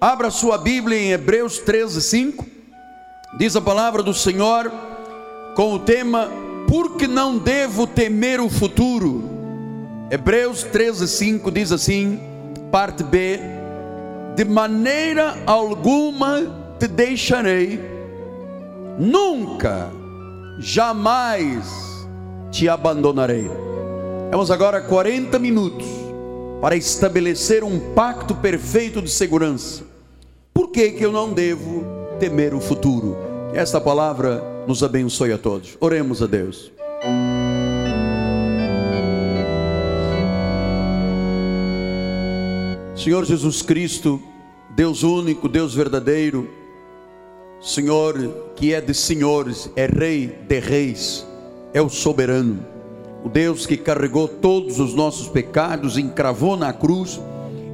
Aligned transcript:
Abra 0.00 0.30
sua 0.30 0.56
Bíblia 0.56 0.98
em 0.98 1.12
Hebreus 1.12 1.58
13, 1.58 2.00
5. 2.00 2.46
Diz 3.36 3.54
a 3.54 3.60
palavra 3.60 4.02
do 4.02 4.14
Senhor 4.14 4.72
com 5.54 5.74
o 5.74 5.78
tema 5.78 6.30
Por 6.66 6.96
que 6.96 7.06
não 7.06 7.36
devo 7.36 7.86
temer 7.86 8.40
o 8.40 8.48
futuro? 8.48 9.28
Hebreus 10.10 10.62
13, 10.62 11.06
5 11.06 11.50
diz 11.50 11.70
assim, 11.70 12.18
parte 12.72 13.04
B: 13.04 13.40
De 14.34 14.42
maneira 14.42 15.36
alguma 15.46 16.76
te 16.78 16.88
deixarei, 16.88 17.78
nunca, 18.98 19.90
jamais 20.58 21.66
te 22.50 22.70
abandonarei. 22.70 23.50
Vamos 24.30 24.50
agora 24.50 24.80
40 24.80 25.38
minutos 25.38 25.86
para 26.58 26.74
estabelecer 26.74 27.62
um 27.62 27.92
pacto 27.92 28.34
perfeito 28.34 29.02
de 29.02 29.10
segurança. 29.10 29.89
Por 30.60 30.68
que, 30.68 30.90
que 30.90 31.02
eu 31.02 31.10
não 31.10 31.32
devo 31.32 31.86
temer 32.18 32.52
o 32.52 32.60
futuro? 32.60 33.16
Esta 33.54 33.80
palavra 33.80 34.44
nos 34.66 34.82
abençoe 34.82 35.32
a 35.32 35.38
todos. 35.38 35.74
Oremos 35.80 36.22
a 36.22 36.26
Deus. 36.26 36.70
Senhor 42.94 43.24
Jesus 43.24 43.62
Cristo, 43.62 44.20
Deus 44.76 45.02
único, 45.02 45.48
Deus 45.48 45.74
verdadeiro, 45.74 46.50
Senhor 47.62 48.52
que 48.54 48.74
é 48.74 48.82
de 48.82 48.92
senhores, 48.92 49.70
é 49.74 49.86
Rei 49.86 50.26
de 50.46 50.60
reis, 50.60 51.26
é 51.72 51.80
o 51.80 51.88
soberano 51.88 52.66
o 53.24 53.30
Deus 53.30 53.66
que 53.66 53.78
carregou 53.78 54.28
todos 54.28 54.78
os 54.78 54.94
nossos 54.94 55.26
pecados, 55.28 55.98
encravou 55.98 56.56
na 56.56 56.72
cruz 56.72 57.20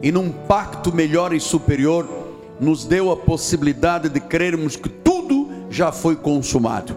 e 0.03 0.11
num 0.11 0.31
pacto 0.31 0.93
melhor 0.93 1.33
e 1.33 1.41
superior 1.41 2.26
nos 2.61 2.85
deu 2.85 3.11
a 3.11 3.17
possibilidade 3.17 4.09
de 4.09 4.21
crermos 4.21 4.77
que 4.77 4.89
tudo 4.89 5.49
já 5.71 5.93
foi 5.93 6.17
consumado. 6.17 6.97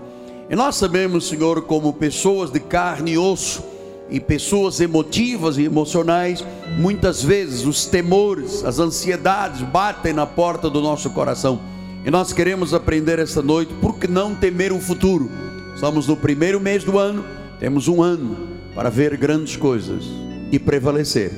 E 0.50 0.56
nós 0.56 0.75
sabemos, 0.75 1.28
Senhor, 1.28 1.61
como 1.64 1.94
pessoas 1.94 2.52
de 2.52 2.59
carne 2.59 3.11
e 3.11 3.17
osso 3.17 3.64
e 4.09 4.20
pessoas 4.20 4.80
emotivas 4.80 5.58
e 5.58 5.64
emocionais, 5.64 6.44
muitas 6.78 7.22
vezes 7.23 7.66
os 7.66 7.86
temores, 7.86 8.66
as 8.66 8.80
ansiedades 8.80 9.61
batem 9.61 10.14
na 10.14 10.25
porta 10.25 10.70
do 10.70 10.81
nosso 10.81 11.09
coração. 11.11 11.59
E 12.03 12.09
nós 12.09 12.33
queremos 12.33 12.73
aprender 12.73 13.20
esta 13.20 13.42
noite 13.42 13.73
por 13.81 14.00
que 14.00 14.08
não 14.08 14.33
temer 14.33 14.72
o 14.72 14.80
futuro. 14.80 15.30
Estamos 15.76 16.08
no 16.08 16.17
primeiro 16.17 16.59
mês 16.59 16.83
do 16.83 16.98
ano 16.98 17.23
temos 17.59 17.89
um 17.89 18.02
ano 18.02 18.38
para 18.73 18.89
ver 18.89 19.17
grandes 19.17 19.58
coisas 19.58 20.05
e 20.50 20.58
prevalecer. 20.58 21.30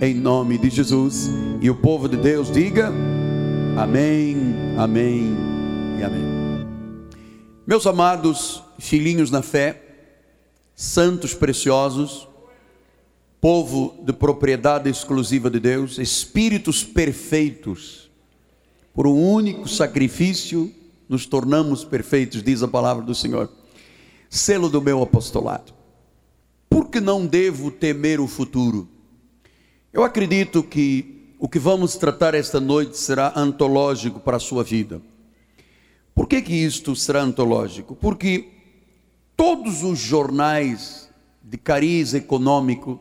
Em 0.00 0.14
nome 0.14 0.58
de 0.58 0.68
Jesus. 0.68 1.30
E 1.60 1.70
o 1.70 1.76
povo 1.76 2.08
de 2.08 2.16
Deus 2.16 2.50
diga: 2.50 2.92
Amém, 3.80 4.36
Amém 4.76 5.34
e 5.98 6.02
Amém. 6.04 6.22
Meus 7.66 7.86
amados 7.86 8.62
filhinhos 8.78 9.30
na 9.30 9.40
fé, 9.40 9.82
santos 10.74 11.32
preciosos, 11.32 12.28
povo 13.40 13.98
de 14.04 14.12
propriedade 14.12 14.90
exclusiva 14.90 15.48
de 15.48 15.58
Deus, 15.58 15.96
espíritos 15.96 16.84
perfeitos, 16.84 18.10
por 18.92 19.06
um 19.06 19.18
único 19.18 19.66
sacrifício 19.66 20.70
nos 21.08 21.24
tornamos 21.24 21.82
perfeitos, 21.82 22.42
diz 22.42 22.62
a 22.62 22.68
palavra 22.68 23.02
do 23.02 23.14
Senhor 23.14 23.50
selo 24.28 24.68
do 24.68 24.82
meu 24.82 25.02
apostolado. 25.02 25.72
Por 26.68 26.90
que 26.90 27.00
não 27.00 27.26
devo 27.26 27.70
temer 27.70 28.20
o 28.20 28.26
futuro? 28.26 28.86
Eu 29.90 30.04
acredito 30.04 30.62
que 30.62 31.19
o 31.42 31.48
que 31.48 31.58
vamos 31.58 31.96
tratar 31.96 32.34
esta 32.34 32.60
noite 32.60 32.98
será 32.98 33.32
antológico 33.34 34.20
para 34.20 34.36
a 34.36 34.40
sua 34.40 34.62
vida. 34.62 35.00
Por 36.14 36.28
que, 36.28 36.42
que 36.42 36.52
isto 36.52 36.94
será 36.94 37.22
antológico? 37.22 37.96
Porque 37.96 38.50
todos 39.34 39.82
os 39.82 39.98
jornais 39.98 41.08
de 41.42 41.56
cariz 41.56 42.12
econômico 42.12 43.00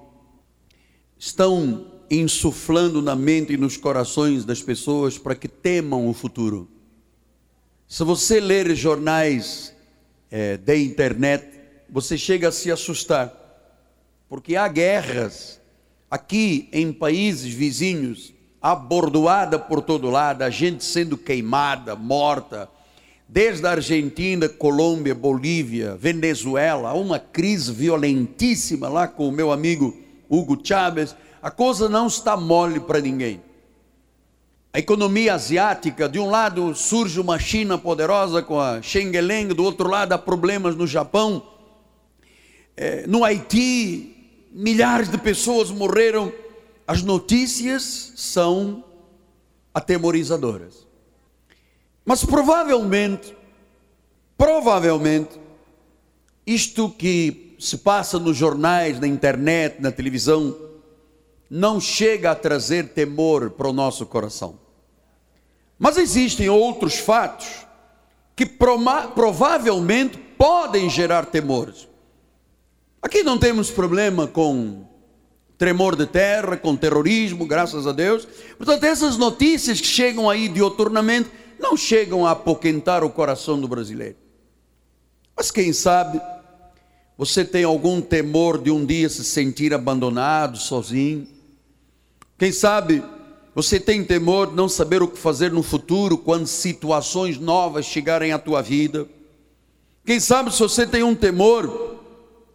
estão 1.17 1.91
insuflando 2.09 3.01
na 3.01 3.13
mente 3.13 3.51
e 3.51 3.57
nos 3.57 3.75
corações 3.75 4.45
das 4.45 4.61
pessoas 4.61 5.17
para 5.17 5.35
que 5.35 5.49
temam 5.49 6.07
o 6.07 6.13
futuro. 6.13 6.69
Se 7.89 8.05
você 8.05 8.39
ler 8.39 8.73
jornais 8.73 9.75
é, 10.31 10.55
da 10.55 10.77
internet, 10.77 11.45
você 11.89 12.17
chega 12.17 12.47
a 12.47 12.53
se 12.53 12.71
assustar, 12.71 13.33
porque 14.29 14.55
há 14.55 14.65
guerras 14.69 15.58
aqui 16.09 16.67
em 16.71 16.91
países 16.91 17.53
vizinhos, 17.53 18.33
abordoada 18.61 19.57
por 19.57 19.81
todo 19.81 20.09
lado, 20.09 20.41
a 20.41 20.49
gente 20.49 20.83
sendo 20.83 21.17
queimada, 21.17 21.95
morta, 21.95 22.69
desde 23.27 23.65
a 23.67 23.71
Argentina, 23.71 24.49
Colômbia, 24.49 25.13
Bolívia, 25.13 25.95
Venezuela, 25.95 26.93
uma 26.93 27.19
crise 27.19 27.71
violentíssima 27.71 28.89
lá 28.89 29.07
com 29.07 29.27
o 29.27 29.31
meu 29.31 29.51
amigo 29.51 29.95
Hugo 30.27 30.59
Chávez, 30.63 31.15
a 31.41 31.51
coisa 31.51 31.87
não 31.87 32.07
está 32.07 32.35
mole 32.35 32.79
para 32.79 32.99
ninguém. 32.99 33.41
A 34.73 34.79
economia 34.79 35.33
asiática, 35.33 36.07
de 36.07 36.19
um 36.19 36.29
lado 36.29 36.75
surge 36.75 37.19
uma 37.19 37.39
China 37.39 37.77
poderosa 37.77 38.41
com 38.41 38.59
a 38.59 38.81
Schengen, 38.81 39.47
do 39.47 39.63
outro 39.63 39.89
lado 39.89 40.13
há 40.13 40.17
problemas 40.17 40.75
no 40.75 40.85
Japão, 40.85 41.43
é, 42.77 43.07
no 43.07 43.23
Haiti, 43.23 44.08
milhares 44.51 45.09
de 45.09 45.17
pessoas 45.17 45.69
morreram. 45.71 46.31
As 46.87 47.01
notícias 47.01 48.13
são 48.15 48.83
atemorizadoras. 49.73 50.87
Mas 52.05 52.23
provavelmente, 52.25 53.35
provavelmente, 54.37 55.39
isto 56.45 56.89
que 56.89 57.55
se 57.59 57.77
passa 57.77 58.17
nos 58.17 58.37
jornais, 58.37 58.99
na 58.99 59.07
internet, 59.07 59.81
na 59.81 59.91
televisão, 59.91 60.57
não 61.49 61.79
chega 61.79 62.31
a 62.31 62.35
trazer 62.35 62.89
temor 62.89 63.51
para 63.51 63.67
o 63.67 63.73
nosso 63.73 64.05
coração. 64.05 64.57
Mas 65.77 65.97
existem 65.97 66.49
outros 66.49 66.95
fatos 66.95 67.65
que 68.35 68.45
provavelmente 68.45 70.17
podem 70.17 70.89
gerar 70.89 71.25
temores. 71.25 71.88
Aqui 73.01 73.23
não 73.23 73.37
temos 73.37 73.71
problema 73.71 74.27
com 74.27 74.85
tremor 75.57 75.95
de 75.95 76.05
terra, 76.05 76.57
com 76.57 76.75
terrorismo, 76.75 77.45
graças 77.45 77.87
a 77.87 77.91
Deus. 77.91 78.27
Portanto, 78.57 78.83
essas 78.83 79.17
notícias 79.17 79.79
que 79.79 79.87
chegam 79.87 80.29
aí 80.29 80.47
dioturnamente 80.47 81.29
não 81.59 81.75
chegam 81.75 82.25
a 82.25 82.31
apoquentar 82.31 83.03
o 83.03 83.09
coração 83.09 83.59
do 83.59 83.67
brasileiro. 83.67 84.15
Mas 85.35 85.51
quem 85.51 85.71
sabe 85.73 86.21
você 87.17 87.43
tem 87.43 87.65
algum 87.65 88.01
temor 88.01 88.61
de 88.61 88.71
um 88.71 88.85
dia 88.85 89.09
se 89.09 89.25
sentir 89.25 89.73
abandonado, 89.73 90.57
sozinho? 90.57 91.27
Quem 92.37 92.51
sabe 92.51 93.03
você 93.53 93.77
tem 93.77 94.03
temor 94.03 94.47
de 94.47 94.55
não 94.55 94.69
saber 94.69 95.01
o 95.01 95.07
que 95.07 95.17
fazer 95.17 95.51
no 95.51 95.61
futuro 95.61 96.17
quando 96.17 96.47
situações 96.47 97.37
novas 97.37 97.85
chegarem 97.85 98.31
à 98.31 98.39
tua 98.39 98.61
vida? 98.61 99.05
Quem 100.05 100.19
sabe 100.21 100.53
se 100.53 100.59
você 100.59 100.87
tem 100.87 101.03
um 101.03 101.13
temor 101.13 101.98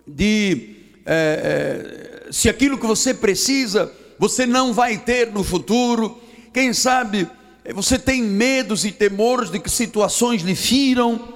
de 0.06 0.76
é, 1.06 2.26
é, 2.26 2.32
se 2.32 2.48
aquilo 2.48 2.78
que 2.78 2.87
você 2.87 3.12
precisa 3.12 3.91
você 4.19 4.47
não 4.47 4.72
vai 4.72 4.98
ter 4.98 5.31
no 5.32 5.42
futuro? 5.42 6.20
Quem 6.53 6.72
sabe 6.72 7.28
você 7.75 7.98
tem 7.98 8.22
medos 8.22 8.84
e 8.84 8.92
temores 8.92 9.50
de 9.50 9.59
que 9.59 9.70
situações 9.70 10.42
lhe 10.42 10.54
firam? 10.54 11.34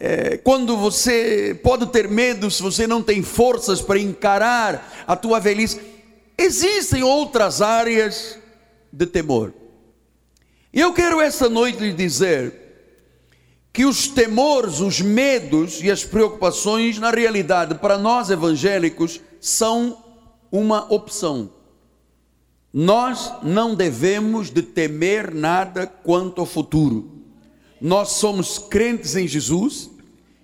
É, 0.00 0.36
quando 0.38 0.76
você 0.76 1.58
pode 1.62 1.86
ter 1.86 2.08
medo 2.08 2.50
se 2.50 2.62
você 2.62 2.86
não 2.86 3.02
tem 3.02 3.22
forças 3.22 3.80
para 3.80 3.98
encarar 3.98 5.04
a 5.06 5.16
tua 5.16 5.38
velhice? 5.38 5.80
Existem 6.36 7.02
outras 7.02 7.62
áreas 7.62 8.38
de 8.92 9.06
temor. 9.06 9.52
E 10.72 10.80
eu 10.80 10.92
quero 10.92 11.20
esta 11.20 11.48
noite 11.48 11.78
lhe 11.78 11.92
dizer 11.92 12.63
que 13.74 13.84
os 13.84 14.06
temores, 14.06 14.78
os 14.78 15.00
medos 15.00 15.82
e 15.82 15.90
as 15.90 16.04
preocupações, 16.04 16.96
na 17.00 17.10
realidade, 17.10 17.74
para 17.74 17.98
nós 17.98 18.30
evangélicos, 18.30 19.20
são 19.40 19.98
uma 20.50 20.86
opção. 20.94 21.50
Nós 22.72 23.32
não 23.42 23.74
devemos 23.74 24.48
de 24.48 24.62
temer 24.62 25.34
nada 25.34 25.88
quanto 25.88 26.40
ao 26.40 26.46
futuro. 26.46 27.24
Nós 27.80 28.10
somos 28.10 28.58
crentes 28.58 29.16
em 29.16 29.26
Jesus 29.26 29.90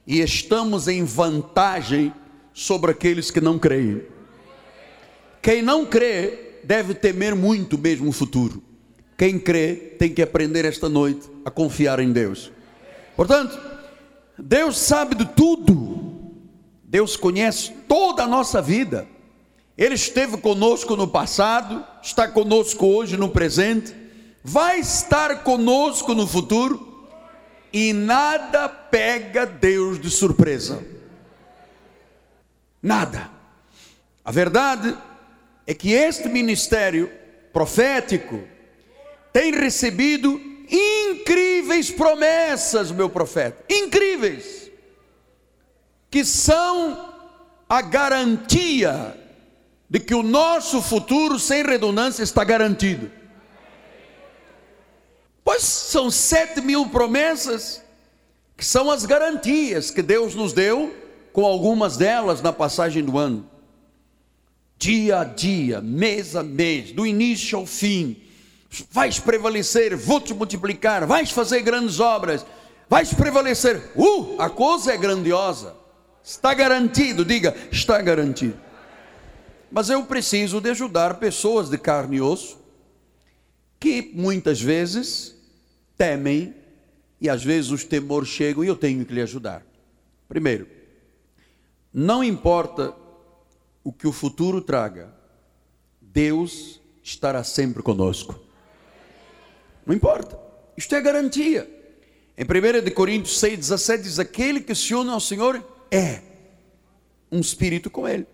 e 0.05 0.21
estamos 0.21 0.89
em 0.89 1.05
vantagem 1.05 2.13
sobre 2.53 2.91
aqueles 2.91 3.31
que 3.31 3.41
não 3.41 3.61
creem. 3.61 4.03
Quem 5.41 5.63
não 5.63 5.87
crê 5.87 6.57
deve 6.65 6.95
temer 6.95 7.37
muito 7.37 7.79
mesmo 7.79 8.09
o 8.09 8.13
futuro. 8.13 8.61
Quem 9.17 9.39
crê 9.39 9.95
tem 10.01 10.13
que 10.13 10.21
aprender 10.21 10.65
esta 10.65 10.89
noite 10.89 11.31
a 11.45 11.51
confiar 11.51 12.01
em 12.01 12.11
Deus. 12.11 12.51
Portanto, 13.21 13.61
Deus 14.39 14.79
sabe 14.79 15.15
de 15.15 15.27
tudo. 15.27 16.33
Deus 16.85 17.19
conhece 17.19 17.71
toda 17.87 18.23
a 18.23 18.27
nossa 18.27 18.63
vida. 18.63 19.07
Ele 19.77 19.95
esteve 19.95 20.39
conosco 20.39 20.97
no 20.97 21.07
passado, 21.07 21.85
está 22.03 22.27
conosco 22.27 22.87
hoje 22.87 23.19
no 23.19 23.29
presente 23.29 23.95
vai 24.43 24.81
estar 24.81 25.43
conosco 25.43 26.15
no 26.15 26.27
futuro 26.27 27.07
e 27.71 27.93
nada 27.93 28.71
pega 28.71 29.45
Deus 29.45 30.01
de 30.01 30.11
surpresa. 30.11 30.83
Nada. 32.83 33.31
A 34.25 34.33
verdade 34.33 34.97
é 35.67 35.75
que 35.75 35.93
este 35.93 36.27
ministério 36.27 37.13
profético 37.53 38.43
tem 39.31 39.53
recebido 39.53 40.50
incríveis 40.71 41.91
promessas, 41.91 42.91
meu 42.91 43.09
profeta, 43.09 43.65
incríveis, 43.69 44.71
que 46.11 46.25
são 46.25 47.13
a 47.69 47.81
garantia 47.83 49.17
de 49.89 49.99
que 49.99 50.15
o 50.15 50.23
nosso 50.23 50.81
futuro, 50.81 51.39
sem 51.39 51.65
redundância, 51.65 52.23
está 52.23 52.45
garantido. 52.45 53.11
Pois 55.43 55.63
são 55.63 56.11
sete 56.11 56.61
mil 56.61 56.89
promessas, 56.89 57.83
que 58.57 58.65
são 58.65 58.91
as 58.91 59.05
garantias 59.05 59.91
que 59.91 60.03
Deus 60.03 60.35
nos 60.35 60.53
deu, 60.53 60.95
com 61.33 61.45
algumas 61.45 61.97
delas 61.97 62.43
na 62.43 62.53
passagem 62.53 63.05
do 63.05 63.19
ano. 63.19 63.49
Dia 64.79 65.21
a 65.21 65.25
dia, 65.25 65.81
mês 65.81 66.37
a 66.37 66.43
mês, 66.43 66.93
do 66.93 67.07
início 67.07 67.59
ao 67.59 67.67
fim, 67.67 68.17
vais 68.91 69.19
prevalecer, 69.19 69.97
vou 69.97 70.21
te 70.21 70.33
multiplicar, 70.33 71.07
vais 71.07 71.31
fazer 71.31 71.61
grandes 71.63 71.99
obras, 71.99 72.47
vais 72.89 73.13
prevalecer. 73.13 73.91
Uh, 73.97 74.41
a 74.41 74.49
coisa 74.49 74.93
é 74.93 74.97
grandiosa, 74.97 75.75
está 76.23 76.55
garantido, 76.55 77.25
diga, 77.25 77.55
está 77.73 78.01
garantido. 78.01 78.59
Mas 79.71 79.89
eu 79.89 80.05
preciso 80.05 80.61
de 80.61 80.71
ajudar 80.71 81.15
pessoas 81.15 81.69
de 81.69 81.79
carne 81.79 82.17
e 82.17 82.21
osso 82.21 82.59
que 83.79 84.13
muitas 84.15 84.61
vezes 84.61 85.35
temem 85.97 86.55
e 87.21 87.29
às 87.29 87.43
vezes 87.43 87.71
os 87.71 87.85
temores 87.85 88.29
chegam 88.29 88.65
e 88.65 88.67
eu 88.67 88.77
tenho 88.77 89.05
que 89.05 89.15
lhe 89.15 89.23
ajudar. 89.23 89.65
Primeiro, 90.29 90.67
não 91.93 92.23
importa 92.23 92.95
o 93.83 93.93
que 93.93 94.07
o 94.07 94.13
futuro 94.13 94.61
traga, 94.61 95.13
Deus 96.01 96.81
estará 97.03 97.43
sempre 97.43 97.83
conosco. 97.83 98.50
Não 99.91 99.97
importa. 99.97 100.39
Isto 100.77 100.95
é 100.95 101.01
garantia. 101.01 101.69
Em 102.39 102.45
1 102.45 102.95
Coríntios 102.95 103.41
6, 103.41 103.59
17 103.59 104.03
diz: 104.05 104.21
Aquele 104.21 104.61
que 104.61 104.73
se 104.73 104.95
une 104.95 105.11
ao 105.11 105.19
Senhor 105.19 105.61
é 105.91 106.21
um 107.29 107.41
espírito 107.41 107.91
com 107.91 108.07
Ele. 108.07 108.25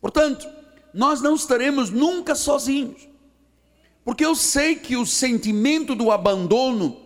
Portanto, 0.00 0.48
nós 0.92 1.20
não 1.20 1.36
estaremos 1.36 1.88
nunca 1.88 2.34
sozinhos. 2.34 3.08
Porque 4.04 4.26
eu 4.26 4.34
sei 4.34 4.74
que 4.74 4.96
o 4.96 5.06
sentimento 5.06 5.94
do 5.94 6.10
abandono 6.10 7.00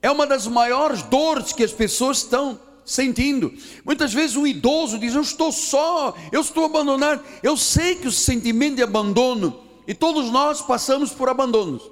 é 0.00 0.08
uma 0.08 0.24
das 0.24 0.46
maiores 0.46 1.02
dores 1.02 1.52
que 1.52 1.64
as 1.64 1.72
pessoas 1.72 2.18
estão 2.18 2.60
sentindo. 2.84 3.52
Muitas 3.84 4.14
vezes 4.14 4.36
o 4.36 4.46
idoso 4.46 5.00
diz: 5.00 5.16
Eu 5.16 5.22
estou 5.22 5.50
só, 5.50 6.14
eu 6.30 6.42
estou 6.42 6.66
abandonado. 6.66 7.24
Eu 7.42 7.56
sei 7.56 7.96
que 7.96 8.06
o 8.06 8.12
sentimento 8.12 8.76
de 8.76 8.84
abandono, 8.84 9.58
e 9.84 9.94
todos 9.94 10.30
nós 10.30 10.62
passamos 10.62 11.10
por 11.10 11.28
abandonos. 11.28 11.91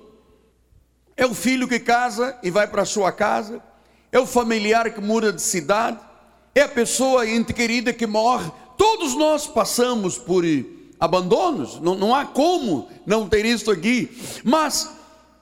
É 1.21 1.27
o 1.27 1.35
filho 1.35 1.69
que 1.69 1.79
casa 1.79 2.35
e 2.43 2.51
vai 2.51 2.67
para 2.67 2.81
a 2.81 2.87
sua 2.87 3.13
casa, 3.13 3.63
é 4.11 4.19
o 4.19 4.25
familiar 4.25 4.91
que 4.91 5.03
muda 5.03 5.31
de 5.31 5.43
cidade, 5.43 5.99
é 6.55 6.63
a 6.63 6.69
pessoa 6.69 7.29
ente 7.29 7.53
querida 7.53 7.93
que 7.93 8.07
morre. 8.07 8.51
Todos 8.79 9.15
nós 9.15 9.47
passamos 9.47 10.17
por 10.17 10.45
abandonos, 10.99 11.79
não, 11.79 11.95
não 11.95 12.15
há 12.15 12.25
como 12.25 12.89
não 13.05 13.29
ter 13.29 13.45
isso 13.45 13.71
aqui. 13.71 14.09
Mas 14.43 14.91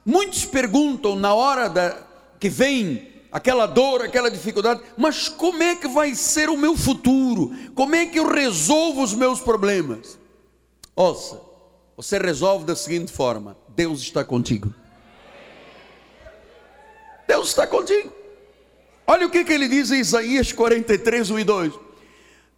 muitos 0.04 0.44
perguntam 0.44 1.14
na 1.14 1.32
hora 1.32 1.69
da, 1.69 1.96
que 2.40 2.48
vem 2.48 3.08
aquela 3.30 3.66
dor, 3.66 4.02
aquela 4.02 4.32
dificuldade, 4.32 4.80
mas 4.96 5.28
como 5.28 5.62
é 5.62 5.76
que 5.76 5.86
vai 5.86 6.12
ser 6.12 6.50
o 6.50 6.56
meu 6.56 6.76
futuro? 6.76 7.54
Como 7.76 7.94
é 7.94 8.04
que 8.04 8.19
eu 8.19 8.26
resolvo 8.26 9.00
os 9.00 9.14
meus 9.14 9.40
problemas? 9.40 10.19
Ouça, 10.96 11.40
você 11.96 12.19
resolve 12.19 12.64
da 12.64 12.75
seguinte 12.75 13.12
forma: 13.12 13.56
Deus 13.76 14.00
está 14.00 14.25
contigo. 14.25 14.75
Deus 17.28 17.48
está 17.48 17.66
contigo. 17.66 18.10
Olha 19.06 19.26
o 19.26 19.30
que, 19.30 19.44
que 19.44 19.52
ele 19.52 19.69
diz 19.69 19.90
em 19.90 20.00
Isaías 20.00 20.50
43, 20.50 21.30
1 21.30 21.38
e 21.38 21.44
2. 21.44 21.72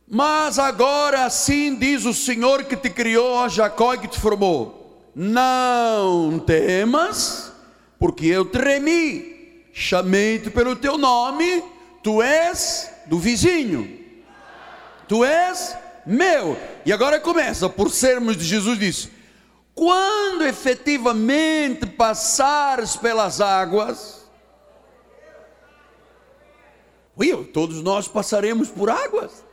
Mas 0.08 0.60
agora 0.60 1.24
assim 1.24 1.74
diz 1.74 2.04
o 2.04 2.14
Senhor 2.14 2.64
que 2.64 2.76
te 2.76 2.88
criou, 2.88 3.32
ó 3.32 3.48
Jacó, 3.48 3.94
e 3.94 3.98
que 3.98 4.08
te 4.08 4.20
formou: 4.20 5.10
Não 5.14 6.38
temas, 6.38 7.52
porque 7.98 8.26
eu 8.26 8.44
tremi, 8.44 9.64
chamei-te 9.72 10.50
pelo 10.50 10.76
teu 10.76 10.96
nome, 10.96 11.64
tu 12.00 12.22
és 12.22 12.90
do 13.06 13.18
vizinho, 13.18 13.98
tu 15.08 15.24
és 15.24 15.76
meu. 16.06 16.56
E 16.86 16.92
agora 16.92 17.18
começa, 17.18 17.68
por 17.68 17.90
sermos 17.90 18.36
de 18.36 18.44
Jesus, 18.44 18.78
diz: 18.78 19.08
Quando 19.74 20.44
efetivamente 20.44 21.86
passares 21.86 22.96
pelas 22.96 23.40
águas, 23.40 24.19
Ui, 27.20 27.44
todos 27.44 27.82
nós 27.82 28.08
passaremos 28.08 28.70
por 28.70 28.88
águas, 28.88 29.44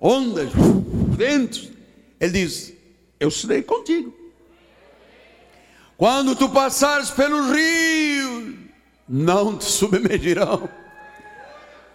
ondas, 0.00 0.50
ventos. 1.10 1.70
Ele 2.18 2.32
diz: 2.32 2.72
Eu 3.20 3.30
serei 3.30 3.62
contigo. 3.62 4.12
Quando 5.96 6.34
tu 6.34 6.48
passares 6.48 7.08
pelos 7.08 7.54
rios, 7.54 8.54
não 9.08 9.56
te 9.56 9.64
submergirão. 9.64 10.68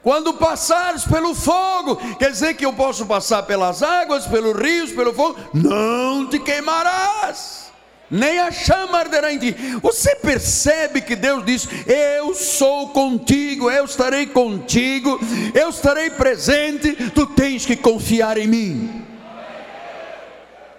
Quando 0.01 0.33
passares 0.35 1.03
pelo 1.03 1.35
fogo, 1.35 1.97
quer 2.15 2.31
dizer 2.31 2.53
que 2.53 2.65
eu 2.65 2.71
posso 2.71 3.05
passar 3.05 3.43
pelas 3.43 3.83
águas, 3.83 4.25
pelos 4.25 4.57
rios, 4.57 4.93
pelo 4.93 5.13
fogo, 5.13 5.37
não 5.53 6.29
te 6.29 6.39
queimarás 6.39 7.66
nem 8.09 8.39
a 8.39 8.51
chama 8.51 8.99
arderá 8.99 9.33
em 9.33 9.37
ti. 9.37 9.55
Você 9.81 10.15
percebe 10.15 11.01
que 11.01 11.15
Deus 11.15 11.45
diz: 11.45 11.67
Eu 11.85 12.33
sou 12.33 12.89
contigo, 12.89 13.69
eu 13.69 13.85
estarei 13.85 14.25
contigo, 14.27 15.19
eu 15.53 15.69
estarei 15.69 16.09
presente, 16.09 16.95
tu 17.11 17.25
tens 17.25 17.65
que 17.65 17.75
confiar 17.75 18.37
em 18.37 18.47
mim. 18.47 19.05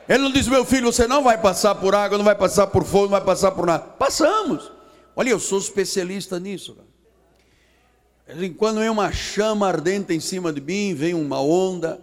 Ele 0.08 0.22
não 0.22 0.32
diz: 0.32 0.48
Meu 0.48 0.64
filho, 0.64 0.90
você 0.90 1.06
não 1.06 1.22
vai 1.22 1.38
passar 1.38 1.74
por 1.74 1.94
água, 1.94 2.16
não 2.16 2.24
vai 2.24 2.34
passar 2.34 2.66
por 2.68 2.84
fogo, 2.84 3.04
não 3.04 3.10
vai 3.10 3.24
passar 3.24 3.50
por 3.52 3.66
nada. 3.66 3.84
Passamos. 3.84 4.72
Olha, 5.14 5.30
eu 5.30 5.40
sou 5.40 5.58
especialista 5.58 6.40
nisso. 6.40 6.76
Quando 8.56 8.78
vem 8.78 8.88
uma 8.88 9.10
chama 9.10 9.68
ardente 9.68 10.14
em 10.14 10.20
cima 10.20 10.52
de 10.52 10.60
mim, 10.60 10.94
vem 10.94 11.14
uma 11.14 11.40
onda, 11.40 12.00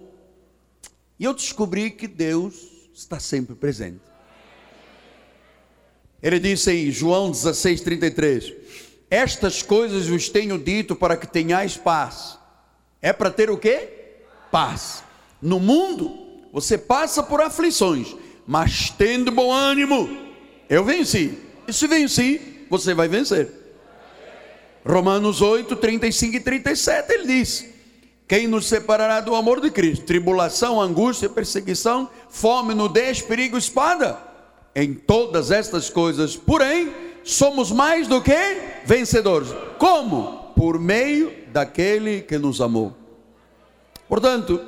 e 1.20 1.24
eu 1.24 1.34
descobri 1.34 1.92
que 1.92 2.08
Deus 2.08 2.56
está 2.94 3.20
sempre 3.20 3.56
presente. 3.56 4.02
Ele 6.26 6.40
disse 6.40 6.72
em 6.72 6.90
João 6.90 7.30
16, 7.30 7.82
33: 7.82 8.52
Estas 9.12 9.62
coisas 9.62 10.08
vos 10.08 10.28
tenho 10.28 10.58
dito 10.58 10.96
para 10.96 11.16
que 11.16 11.28
tenhais 11.28 11.78
paz. 11.78 12.40
É 13.00 13.14
para 13.14 13.30
ter 13.30 13.52
o 13.52 13.60
quê? 13.60 13.90
Paz. 14.52 15.04
No 15.40 15.60
mundo, 15.60 16.18
você 16.52 16.80
passa 16.80 17.22
por 17.22 17.42
aflições, 17.42 18.16
mas 18.48 18.90
tendo 18.90 19.32
bom 19.32 19.54
ânimo, 19.54 20.10
eu 20.68 20.84
venci. 20.84 21.38
E 21.68 21.72
se 21.72 21.86
venci, 21.86 22.66
você 22.72 22.96
vai 22.96 23.08
vencer. 23.08 23.48
Romanos 24.84 25.44
8, 25.44 25.76
35 25.76 26.38
e 26.38 26.40
37, 26.40 27.14
ele 27.14 27.28
diz: 27.28 27.66
Quem 28.28 28.48
nos 28.48 28.66
separará 28.66 29.22
do 29.22 29.36
amor 29.36 29.62
de 29.62 29.70
Cristo? 29.70 30.06
Tribulação, 30.06 30.82
angústia, 30.82 31.30
perseguição, 31.30 32.10
fome, 32.32 32.74
nudez, 32.74 33.22
perigo, 33.22 33.60
espada 33.60 34.34
em 34.76 34.94
todas 34.94 35.52
estas 35.52 35.90
coisas, 35.90 36.36
porém, 36.36 36.94
somos 37.24 37.72
mais 37.72 38.08
do 38.08 38.22
que 38.22 38.36
vencedores. 38.86 39.50
Como? 39.80 40.54
Por 40.56 40.80
meio 40.80 41.34
daquele 41.52 42.22
que 42.22 42.38
nos 42.38 42.60
amou. 42.60 42.96
Portanto, 44.08 44.62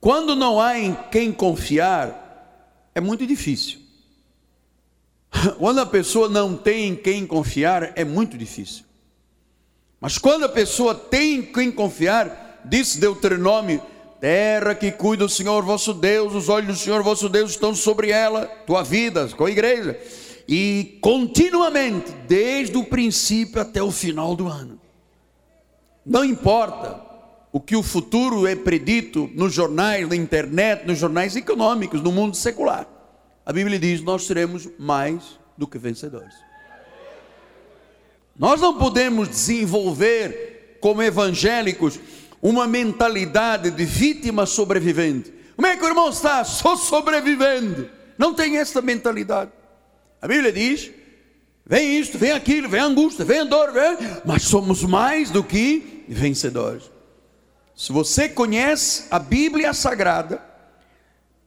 quando 0.00 0.34
não 0.34 0.60
há 0.60 0.78
em 0.78 0.96
quem 1.10 1.30
confiar, 1.30 2.88
é 2.94 3.00
muito 3.00 3.26
difícil. 3.26 3.78
Quando 5.58 5.80
a 5.80 5.86
pessoa 5.86 6.28
não 6.28 6.56
tem 6.56 6.88
em 6.88 6.96
quem 6.96 7.26
confiar, 7.26 7.92
é 7.94 8.04
muito 8.04 8.36
difícil. 8.36 8.84
Mas 10.00 10.16
quando 10.16 10.44
a 10.44 10.48
pessoa 10.48 10.94
tem 10.94 11.34
em 11.34 11.42
quem 11.42 11.70
confiar, 11.70 12.60
diz 12.64 12.96
Deuteronômio 12.96 13.82
Terra 14.20 14.74
que 14.74 14.92
cuida 14.92 15.24
o 15.24 15.28
Senhor 15.28 15.64
vosso 15.64 15.94
Deus, 15.94 16.34
os 16.34 16.50
olhos 16.50 16.78
do 16.78 16.84
Senhor 16.84 17.02
vosso 17.02 17.28
Deus 17.28 17.52
estão 17.52 17.74
sobre 17.74 18.10
ela, 18.10 18.46
tua 18.66 18.82
vida, 18.82 19.26
com 19.28 19.46
a 19.46 19.50
igreja, 19.50 19.98
e 20.46 20.98
continuamente, 21.00 22.12
desde 22.28 22.76
o 22.76 22.84
princípio 22.84 23.62
até 23.62 23.82
o 23.82 23.90
final 23.90 24.36
do 24.36 24.46
ano. 24.46 24.78
Não 26.04 26.22
importa 26.22 27.00
o 27.50 27.58
que 27.58 27.74
o 27.74 27.82
futuro 27.82 28.46
é 28.46 28.54
predito 28.54 29.30
nos 29.34 29.54
jornais, 29.54 30.06
na 30.06 30.16
internet, 30.16 30.86
nos 30.86 30.98
jornais 30.98 31.34
econômicos, 31.34 32.02
no 32.02 32.12
mundo 32.12 32.36
secular. 32.36 32.86
A 33.46 33.52
Bíblia 33.52 33.78
diz: 33.78 34.02
nós 34.02 34.24
seremos 34.26 34.68
mais 34.78 35.38
do 35.56 35.66
que 35.66 35.78
vencedores. 35.78 36.34
Nós 38.38 38.60
não 38.60 38.76
podemos 38.76 39.28
desenvolver, 39.28 40.78
como 40.80 41.02
evangélicos, 41.02 41.98
uma 42.42 42.66
mentalidade 42.66 43.70
de 43.70 43.84
vítima 43.84 44.46
sobrevivente. 44.46 45.32
Como 45.56 45.66
é 45.66 45.76
que 45.76 45.84
o 45.84 45.88
irmão 45.88 46.08
está? 46.08 46.42
Só 46.44 46.76
sobrevivendo. 46.76 47.88
Não 48.16 48.34
tem 48.34 48.58
essa 48.58 48.80
mentalidade. 48.80 49.50
A 50.20 50.26
Bíblia 50.26 50.52
diz: 50.52 50.90
vem 51.66 51.98
isto, 51.98 52.18
vem 52.18 52.32
aquilo, 52.32 52.68
vem 52.68 52.80
angústia, 52.80 53.24
vem 53.24 53.46
dor, 53.46 53.72
vem... 53.72 53.96
mas 54.24 54.44
somos 54.44 54.82
mais 54.82 55.30
do 55.30 55.44
que 55.44 56.04
vencedores. 56.08 56.90
Se 57.76 57.92
você 57.92 58.28
conhece 58.28 59.04
a 59.10 59.18
Bíblia 59.18 59.72
Sagrada, 59.72 60.42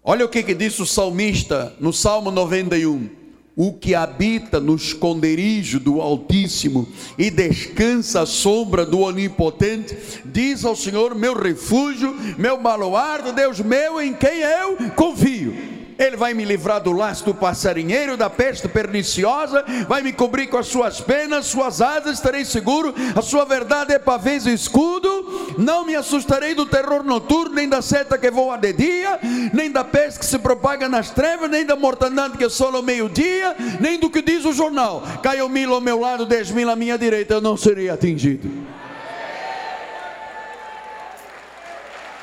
olha 0.04 0.26
o 0.26 0.30
que, 0.30 0.44
que 0.44 0.54
diz 0.54 0.80
o 0.80 0.86
salmista 0.86 1.76
no 1.80 1.94
Salmo 1.94 2.32
91 2.32 3.23
o 3.56 3.74
que 3.74 3.94
habita 3.94 4.60
no 4.60 4.76
esconderijo 4.76 5.80
do 5.80 6.02
Altíssimo 6.02 6.88
e 7.18 7.30
descansa 7.30 8.22
à 8.22 8.26
sombra 8.26 8.86
do 8.86 9.00
Onipotente, 9.00 9.96
diz 10.26 10.66
ao 10.66 10.76
Senhor: 10.76 11.16
meu 11.16 11.40
refúgio, 11.40 12.16
meu 12.38 12.62
baluarte, 12.62 13.32
Deus 13.32 13.60
meu, 13.60 14.02
em 14.02 14.14
quem 14.14 14.40
eu 14.40 14.78
confio. 14.96 15.73
Ele 16.04 16.18
vai 16.18 16.34
me 16.34 16.44
livrar 16.44 16.82
do 16.82 16.92
laço 16.92 17.24
do 17.24 17.34
passarinheiro, 17.34 18.18
da 18.18 18.30
peste 18.30 18.68
perniciosa, 18.68 19.64
vai 19.88 20.02
me 20.02 20.12
cobrir 20.12 20.48
com 20.48 20.58
as 20.58 20.68
suas 20.68 21.00
penas, 21.00 21.46
suas 21.46 21.82
asas, 21.82 22.16
estarei 22.16 22.44
seguro, 22.44 22.94
a 23.16 23.22
sua 23.22 23.46
verdade 23.46 23.94
é 23.94 24.00
pavês 24.00 24.46
e 24.46 24.54
escudo, 24.54 25.56
não 25.58 25.86
me 25.86 25.96
assustarei 25.96 26.54
do 26.54 26.66
terror 26.66 27.04
noturno, 27.04 27.56
nem 27.56 27.70
da 27.70 27.82
seta 27.82 28.18
que 28.18 28.30
voa 28.30 28.58
de 28.58 28.74
dia, 28.74 29.18
nem 29.54 29.72
da 29.72 29.84
peste 29.84 30.20
que 30.20 30.26
se 30.26 30.38
propaga 30.38 30.90
nas 30.90 31.10
trevas, 31.10 31.50
nem 31.50 31.66
da 31.66 31.76
mortandade 31.76 32.38
que 32.38 32.50
sola 32.50 32.78
ao 32.78 32.84
meio-dia, 32.84 33.56
nem 33.80 33.98
do 33.98 34.10
que 34.10 34.22
diz 34.22 34.44
o 34.44 34.52
jornal, 34.52 35.04
caiu 35.22 35.48
mil 35.48 35.74
ao 35.74 35.80
meu 35.80 36.00
lado, 36.00 36.26
dez 36.26 36.52
mil 36.52 36.70
à 36.70 36.76
minha 36.76 36.98
direita, 36.98 37.36
eu 37.36 37.42
não 37.42 37.56
serei 37.56 37.90
atingido. 37.90 38.52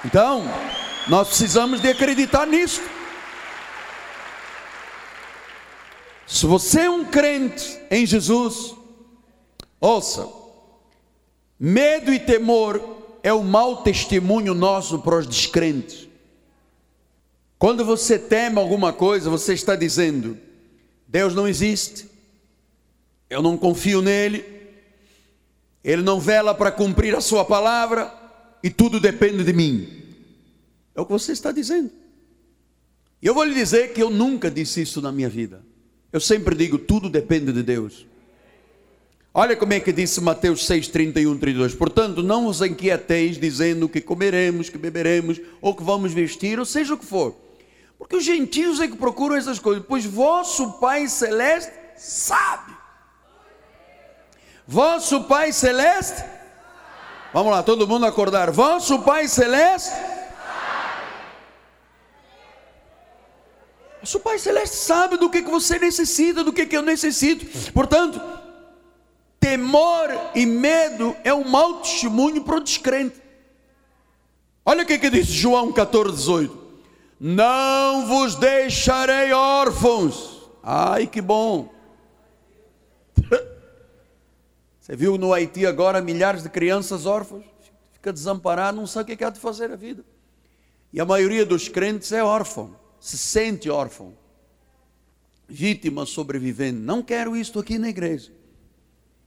Então, 0.04 0.44
nós 1.08 1.28
precisamos 1.28 1.80
de 1.80 1.88
acreditar 1.88 2.46
nisso. 2.46 2.99
Se 6.30 6.46
você 6.46 6.82
é 6.82 6.90
um 6.90 7.04
crente 7.04 7.76
em 7.90 8.06
Jesus, 8.06 8.76
ouça, 9.80 10.28
medo 11.58 12.14
e 12.14 12.20
temor 12.20 13.18
é 13.20 13.32
o 13.32 13.42
mau 13.42 13.82
testemunho 13.82 14.54
nosso 14.54 15.00
para 15.00 15.18
os 15.18 15.26
descrentes. 15.26 16.08
Quando 17.58 17.84
você 17.84 18.16
teme 18.16 18.60
alguma 18.60 18.92
coisa, 18.92 19.28
você 19.28 19.54
está 19.54 19.74
dizendo: 19.74 20.38
Deus 21.08 21.34
não 21.34 21.48
existe, 21.48 22.08
eu 23.28 23.42
não 23.42 23.56
confio 23.56 24.00
nele, 24.00 24.44
ele 25.82 26.00
não 26.00 26.20
vela 26.20 26.54
para 26.54 26.70
cumprir 26.70 27.12
a 27.16 27.20
sua 27.20 27.44
palavra 27.44 28.14
e 28.62 28.70
tudo 28.70 29.00
depende 29.00 29.42
de 29.42 29.52
mim. 29.52 30.14
É 30.94 31.00
o 31.00 31.04
que 31.04 31.12
você 31.12 31.32
está 31.32 31.50
dizendo. 31.50 31.90
E 33.20 33.26
eu 33.26 33.34
vou 33.34 33.42
lhe 33.42 33.52
dizer 33.52 33.92
que 33.92 34.00
eu 34.00 34.10
nunca 34.10 34.48
disse 34.48 34.80
isso 34.80 35.02
na 35.02 35.10
minha 35.10 35.28
vida. 35.28 35.68
Eu 36.12 36.20
sempre 36.20 36.54
digo, 36.54 36.78
tudo 36.78 37.08
depende 37.08 37.52
de 37.52 37.62
Deus. 37.62 38.06
Olha 39.32 39.54
como 39.54 39.72
é 39.72 39.78
que 39.78 39.92
disse 39.92 40.20
Mateus 40.20 40.66
6, 40.66 40.88
31, 40.88 41.38
32. 41.38 41.74
Portanto, 41.74 42.20
não 42.22 42.46
vos 42.46 42.60
inquieteis 42.60 43.38
dizendo 43.38 43.88
que 43.88 44.00
comeremos, 44.00 44.68
que 44.68 44.76
beberemos, 44.76 45.40
ou 45.60 45.74
que 45.74 45.84
vamos 45.84 46.12
vestir, 46.12 46.58
ou 46.58 46.64
seja 46.64 46.94
o 46.94 46.98
que 46.98 47.06
for. 47.06 47.36
Porque 47.96 48.16
os 48.16 48.24
gentios 48.24 48.80
é 48.80 48.88
que 48.88 48.96
procuram 48.96 49.36
essas 49.36 49.60
coisas, 49.60 49.84
pois 49.86 50.04
vosso 50.04 50.72
Pai 50.80 51.06
Celeste 51.06 51.70
sabe. 51.96 52.72
Vosso 54.66 55.24
Pai 55.24 55.52
Celeste, 55.52 56.24
vamos 57.32 57.52
lá, 57.52 57.62
todo 57.62 57.86
mundo 57.86 58.06
acordar. 58.06 58.50
Vosso 58.50 59.00
Pai 59.02 59.28
Celeste 59.28 59.92
O 64.02 64.06
seu 64.06 64.20
Pai 64.20 64.38
Celeste 64.38 64.76
sabe 64.76 65.16
do 65.18 65.28
que, 65.28 65.42
que 65.42 65.50
você 65.50 65.78
necessita, 65.78 66.42
do 66.42 66.52
que, 66.52 66.64
que 66.64 66.76
eu 66.76 66.82
necessito. 66.82 67.72
Portanto, 67.72 68.20
temor 69.38 70.08
e 70.34 70.46
medo 70.46 71.14
é 71.22 71.34
um 71.34 71.46
mau 71.46 71.80
testemunho 71.80 72.42
para 72.42 72.56
o 72.56 72.60
descrente. 72.60 73.20
Olha 74.64 74.84
o 74.84 74.86
que, 74.86 74.98
que 74.98 75.10
diz 75.10 75.26
João 75.26 75.72
14, 75.72 76.16
18: 76.16 76.58
Não 77.20 78.06
vos 78.06 78.36
deixarei 78.36 79.32
órfãos. 79.32 80.48
Ai, 80.62 81.06
que 81.06 81.20
bom. 81.20 81.72
Você 84.80 84.96
viu 84.96 85.18
no 85.18 85.32
Haiti 85.32 85.66
agora 85.66 86.00
milhares 86.00 86.42
de 86.42 86.48
crianças 86.48 87.04
órfãs? 87.04 87.44
Fica 87.92 88.12
desamparado, 88.14 88.78
não 88.78 88.86
sabe 88.86 89.12
o 89.12 89.16
que 89.16 89.22
é 89.22 89.30
de 89.30 89.38
fazer 89.38 89.70
a 89.70 89.76
vida. 89.76 90.02
E 90.90 90.98
a 91.00 91.04
maioria 91.04 91.44
dos 91.44 91.68
crentes 91.68 92.12
é 92.12 92.24
órfão 92.24 92.79
se 93.00 93.16
sente 93.16 93.70
órfão, 93.70 94.14
vítima 95.48 96.04
sobrevivente. 96.04 96.78
Não 96.78 97.02
quero 97.02 97.34
isto 97.34 97.58
aqui 97.58 97.78
na 97.78 97.88
igreja. 97.88 98.30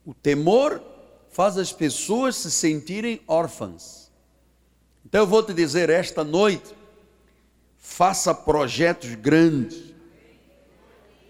O 0.05 0.13
temor 0.13 0.81
faz 1.31 1.57
as 1.57 1.73
pessoas 1.73 2.35
se 2.35 2.51
sentirem 2.51 3.19
órfãs. 3.27 4.11
Então 5.03 5.21
eu 5.21 5.27
vou 5.27 5.41
te 5.41 5.53
dizer 5.53 5.89
esta 5.89 6.23
noite, 6.23 6.73
faça 7.79 8.33
projetos 8.33 9.15
grandes. 9.15 9.91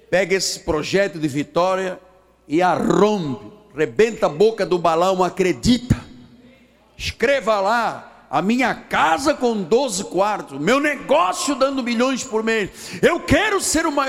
Pega 0.09 0.35
esse 0.35 0.59
projeto 0.59 1.17
de 1.17 1.27
vitória 1.27 1.99
e 2.47 2.61
arrompe, 2.61 3.51
rebenta 3.75 4.25
a 4.25 4.29
boca 4.29 4.65
do 4.65 4.77
balão, 4.77 5.23
acredita. 5.23 6.03
Escreva 6.97 7.59
lá 7.59 8.12
a 8.33 8.41
minha 8.41 8.73
casa 8.73 9.35
com 9.35 9.61
12 9.61 10.05
quartos, 10.05 10.59
meu 10.59 10.79
negócio 10.79 11.53
dando 11.53 11.83
milhões 11.83 12.23
por 12.23 12.41
mês. 12.41 12.71
Eu 12.99 13.19
quero 13.19 13.61
ser 13.61 13.85
uma. 13.85 14.05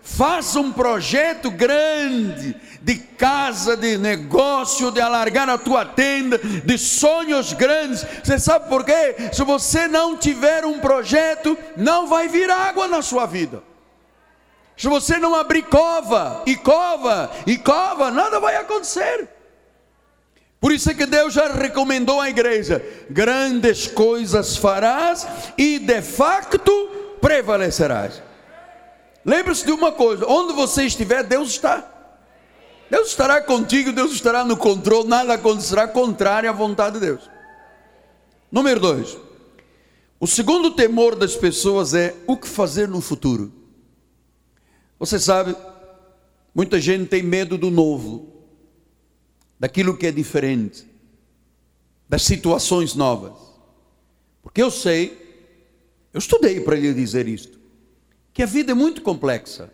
Faça 0.00 0.58
um 0.58 0.72
projeto 0.72 1.50
grande 1.50 2.56
de 2.80 2.94
casa, 2.96 3.76
de 3.76 3.98
negócio, 3.98 4.90
de 4.90 4.98
alargar 4.98 5.50
a 5.50 5.58
tua 5.58 5.84
tenda, 5.84 6.38
de 6.38 6.78
sonhos 6.78 7.52
grandes. 7.52 8.02
Você 8.24 8.38
sabe 8.38 8.66
por 8.70 8.82
quê? 8.82 9.14
Se 9.30 9.44
você 9.44 9.86
não 9.86 10.16
tiver 10.16 10.64
um 10.64 10.78
projeto, 10.78 11.54
não 11.76 12.06
vai 12.06 12.28
vir 12.28 12.50
água 12.50 12.88
na 12.88 13.02
sua 13.02 13.26
vida. 13.26 13.62
Se 14.74 14.88
você 14.88 15.18
não 15.18 15.34
abrir 15.34 15.64
cova, 15.64 16.42
e 16.46 16.56
cova, 16.56 17.30
e 17.46 17.58
cova, 17.58 18.10
nada 18.10 18.40
vai 18.40 18.56
acontecer. 18.56 19.35
Por 20.60 20.72
isso 20.72 20.90
é 20.90 20.94
que 20.94 21.06
Deus 21.06 21.34
já 21.34 21.52
recomendou 21.52 22.20
à 22.20 22.28
igreja: 22.28 22.84
grandes 23.10 23.86
coisas 23.86 24.56
farás 24.56 25.26
e 25.56 25.78
de 25.78 26.02
facto 26.02 26.70
prevalecerás. 27.20 28.22
Lembre-se 29.24 29.64
de 29.66 29.72
uma 29.72 29.92
coisa: 29.92 30.26
onde 30.26 30.52
você 30.54 30.84
estiver, 30.84 31.22
Deus 31.24 31.50
está. 31.50 31.92
Deus 32.88 33.08
estará 33.08 33.42
contigo, 33.42 33.92
Deus 33.92 34.12
estará 34.12 34.44
no 34.44 34.56
controle, 34.56 35.08
nada 35.08 35.34
acontecerá 35.34 35.88
contrário 35.88 36.48
à 36.48 36.52
vontade 36.52 37.00
de 37.00 37.06
Deus. 37.06 37.28
Número 38.50 38.78
dois, 38.78 39.18
o 40.20 40.26
segundo 40.26 40.70
temor 40.70 41.16
das 41.16 41.34
pessoas 41.34 41.94
é 41.94 42.14
o 42.28 42.36
que 42.36 42.46
fazer 42.46 42.88
no 42.88 43.00
futuro. 43.00 43.52
Você 45.00 45.18
sabe, 45.18 45.54
muita 46.54 46.80
gente 46.80 47.08
tem 47.08 47.22
medo 47.22 47.58
do 47.58 47.70
novo 47.70 48.35
daquilo 49.58 49.96
que 49.96 50.06
é 50.06 50.12
diferente, 50.12 50.86
das 52.08 52.22
situações 52.22 52.94
novas. 52.94 53.32
Porque 54.42 54.62
eu 54.62 54.70
sei, 54.70 55.16
eu 56.12 56.18
estudei 56.18 56.60
para 56.60 56.76
lhe 56.76 56.92
dizer 56.94 57.26
isto, 57.26 57.58
que 58.32 58.42
a 58.42 58.46
vida 58.46 58.72
é 58.72 58.74
muito 58.74 59.02
complexa. 59.02 59.72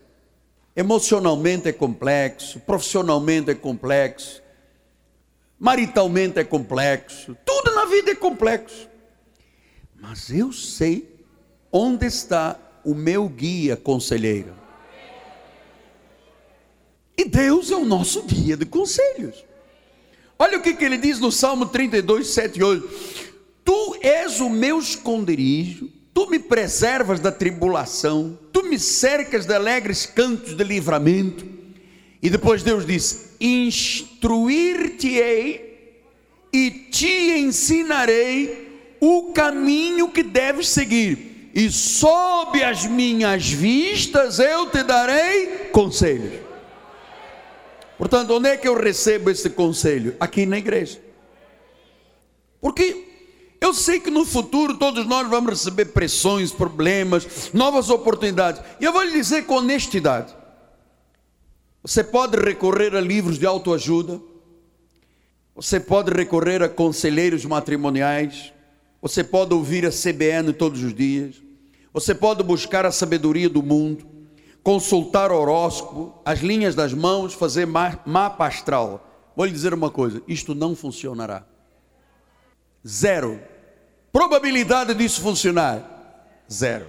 Emocionalmente 0.74 1.68
é 1.68 1.72
complexo, 1.72 2.60
profissionalmente 2.60 3.50
é 3.50 3.54
complexo, 3.54 4.42
maritalmente 5.58 6.38
é 6.38 6.44
complexo, 6.44 7.36
tudo 7.44 7.74
na 7.74 7.84
vida 7.84 8.12
é 8.12 8.14
complexo. 8.14 8.88
Mas 10.00 10.30
eu 10.30 10.52
sei 10.52 11.14
onde 11.70 12.06
está 12.06 12.58
o 12.84 12.94
meu 12.94 13.28
guia 13.28 13.76
conselheiro. 13.76 14.54
E 17.16 17.24
Deus 17.24 17.70
é 17.70 17.76
o 17.76 17.84
nosso 17.84 18.22
guia 18.22 18.56
de 18.56 18.64
conselhos. 18.64 19.44
Olha 20.42 20.58
o 20.58 20.60
que, 20.60 20.74
que 20.74 20.84
ele 20.84 20.96
diz 20.96 21.20
no 21.20 21.30
Salmo 21.30 21.66
32, 21.66 22.26
7 22.26 22.58
e 22.58 22.64
8: 22.64 22.88
Tu 23.64 23.96
és 24.02 24.40
o 24.40 24.50
meu 24.50 24.80
esconderijo, 24.80 25.88
tu 26.12 26.28
me 26.28 26.40
preservas 26.40 27.20
da 27.20 27.30
tribulação, 27.30 28.36
tu 28.52 28.64
me 28.64 28.76
cercas 28.76 29.46
de 29.46 29.54
alegres 29.54 30.04
cantos 30.04 30.56
de 30.56 30.64
livramento. 30.64 31.46
E 32.20 32.28
depois 32.28 32.64
Deus 32.64 32.84
diz: 32.84 33.36
Instruir-te-ei 33.40 36.00
e 36.52 36.70
te 36.90 37.38
ensinarei 37.38 38.96
o 39.00 39.30
caminho 39.32 40.08
que 40.08 40.24
deves 40.24 40.70
seguir, 40.70 41.52
e 41.54 41.70
sob 41.70 42.64
as 42.64 42.84
minhas 42.84 43.48
vistas 43.48 44.40
eu 44.40 44.68
te 44.68 44.82
darei 44.82 45.68
conselhos. 45.70 46.41
Portanto, 48.02 48.34
onde 48.34 48.48
é 48.48 48.56
que 48.56 48.66
eu 48.66 48.76
recebo 48.76 49.30
esse 49.30 49.48
conselho? 49.48 50.16
Aqui 50.18 50.44
na 50.44 50.58
igreja. 50.58 51.00
Porque 52.60 53.06
eu 53.60 53.72
sei 53.72 54.00
que 54.00 54.10
no 54.10 54.24
futuro 54.24 54.76
todos 54.76 55.06
nós 55.06 55.30
vamos 55.30 55.50
receber 55.50 55.84
pressões, 55.84 56.50
problemas, 56.50 57.52
novas 57.54 57.90
oportunidades. 57.90 58.60
E 58.80 58.84
eu 58.84 58.92
vou 58.92 59.04
lhe 59.04 59.12
dizer 59.12 59.46
com 59.46 59.54
honestidade: 59.54 60.34
você 61.80 62.02
pode 62.02 62.36
recorrer 62.36 62.92
a 62.96 63.00
livros 63.00 63.38
de 63.38 63.46
autoajuda, 63.46 64.20
você 65.54 65.78
pode 65.78 66.10
recorrer 66.12 66.60
a 66.60 66.68
conselheiros 66.68 67.44
matrimoniais, 67.44 68.52
você 69.00 69.22
pode 69.22 69.54
ouvir 69.54 69.86
a 69.86 69.92
CBN 69.92 70.52
todos 70.52 70.82
os 70.82 70.92
dias, 70.92 71.36
você 71.92 72.16
pode 72.16 72.42
buscar 72.42 72.84
a 72.84 72.90
sabedoria 72.90 73.48
do 73.48 73.62
mundo, 73.62 74.04
consultar 74.62 75.32
horóscopo, 75.32 76.14
as 76.24 76.40
linhas 76.40 76.74
das 76.74 76.92
mãos, 76.92 77.34
fazer 77.34 77.66
mapa 77.66 78.46
astral. 78.46 79.08
Vou 79.36 79.46
lhe 79.46 79.52
dizer 79.52 79.74
uma 79.74 79.90
coisa: 79.90 80.22
isto 80.26 80.54
não 80.54 80.74
funcionará. 80.74 81.44
Zero. 82.86 83.40
Probabilidade 84.12 84.94
disso 84.94 85.22
funcionar? 85.22 86.42
Zero. 86.50 86.86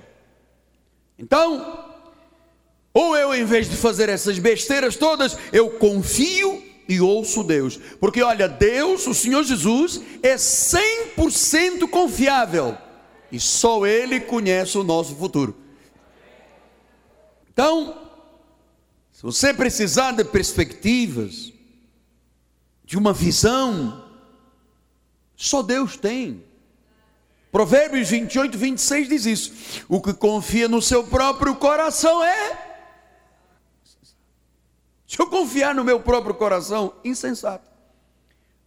Então, 1.18 1.94
ou 2.94 3.16
eu, 3.16 3.34
em 3.34 3.46
vez 3.46 3.70
de 3.70 3.78
fazer 3.78 4.10
essas 4.10 4.38
besteiras 4.38 4.96
todas, 4.96 5.38
eu 5.52 5.70
confio 5.72 6.62
e 6.88 7.00
ouço 7.00 7.44
Deus. 7.44 7.80
Porque 8.00 8.22
olha, 8.22 8.48
Deus, 8.48 9.08
o 9.08 9.14
Senhor 9.14 9.44
Jesus, 9.44 10.02
é 10.22 10.36
100% 10.36 11.90
confiável. 11.90 12.78
E 13.32 13.40
só 13.40 13.86
Ele 13.88 14.20
conhece 14.20 14.78
o 14.78 14.84
nosso 14.84 15.16
futuro. 15.16 15.63
Então, 17.54 18.10
se 19.12 19.22
você 19.22 19.54
precisar 19.54 20.12
de 20.12 20.24
perspectivas, 20.24 21.54
de 22.84 22.98
uma 22.98 23.14
visão, 23.14 24.04
só 25.36 25.62
Deus 25.62 25.96
tem. 25.96 26.44
Provérbios 27.52 28.10
28, 28.10 28.58
26 28.58 29.08
diz 29.08 29.26
isso. 29.26 29.86
O 29.88 30.02
que 30.02 30.14
confia 30.14 30.68
no 30.68 30.82
seu 30.82 31.04
próprio 31.04 31.56
coração 31.56 32.24
é. 32.24 32.74
Se 35.08 35.20
eu 35.20 35.28
confiar 35.28 35.76
no 35.76 35.84
meu 35.84 36.00
próprio 36.00 36.34
coração, 36.34 36.94
insensato. 37.06 37.70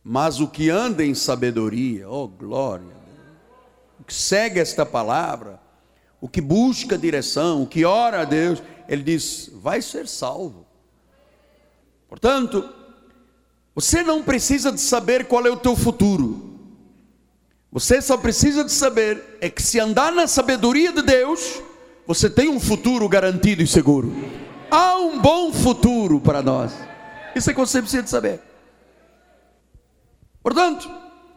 Mas 0.04 0.38
o 0.38 0.46
que 0.46 0.70
anda 0.70 1.04
em 1.04 1.12
sabedoria, 1.12 2.08
oh 2.08 2.28
glória, 2.28 2.96
o 3.98 4.04
que 4.04 4.14
segue 4.14 4.60
esta 4.60 4.86
palavra, 4.86 5.60
o 6.20 6.28
que 6.28 6.40
busca 6.40 6.96
direção, 6.96 7.64
o 7.64 7.66
que 7.66 7.84
ora 7.84 8.20
a 8.20 8.24
Deus, 8.24 8.62
ele 8.88 9.02
diz: 9.02 9.50
vai 9.54 9.82
ser 9.82 10.06
salvo. 10.08 10.66
Portanto, 12.08 12.68
você 13.74 14.02
não 14.02 14.22
precisa 14.22 14.72
de 14.72 14.80
saber 14.80 15.26
qual 15.26 15.46
é 15.46 15.50
o 15.50 15.56
teu 15.56 15.76
futuro. 15.76 16.54
Você 17.70 18.00
só 18.00 18.16
precisa 18.16 18.64
de 18.64 18.72
saber 18.72 19.22
é 19.40 19.50
que 19.50 19.62
se 19.62 19.78
andar 19.78 20.10
na 20.12 20.26
sabedoria 20.26 20.92
de 20.92 21.02
Deus, 21.02 21.60
você 22.06 22.30
tem 22.30 22.48
um 22.48 22.60
futuro 22.60 23.08
garantido 23.08 23.62
e 23.62 23.66
seguro. 23.66 24.14
Há 24.70 24.96
um 24.96 25.20
bom 25.20 25.52
futuro 25.52 26.20
para 26.20 26.42
nós. 26.42 26.72
Isso 27.34 27.50
é 27.50 27.52
que 27.52 27.60
você 27.60 27.82
precisa 27.82 28.02
de 28.02 28.08
saber. 28.08 28.40
Portanto, 30.42 30.90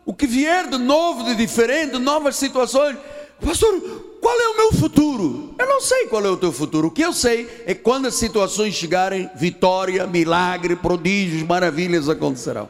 o 0.06 0.14
que 0.14 0.26
vier 0.26 0.70
de 0.70 0.78
novo, 0.78 1.26
de 1.26 1.36
diferente, 1.36 1.94
de 1.94 2.00
novas 2.00 2.36
situações, 2.36 2.98
pastor, 3.46 3.80
qual 4.22 4.40
é 4.40 4.48
o 4.50 4.58
meu 4.58 4.74
futuro? 4.74 5.56
Eu 5.58 5.68
não 5.68 5.82
sei 5.82 6.08
qual 6.08 6.26
é 6.26 6.30
o 6.30 6.38
teu 6.38 6.52
futuro. 6.52 6.88
O 6.88 6.92
que 6.92 7.02
eu 7.02 7.14
sei 7.14 7.48
é 7.66 7.74
que 7.74 7.82
quando 7.82 8.08
as 8.08 8.16
situações 8.16 8.76
chegarem, 8.76 9.30
vitória, 9.36 10.06
milagre, 10.06 10.76
prodígios, 10.76 11.44
maravilhas 11.44 12.10
acontecerão. 12.10 12.70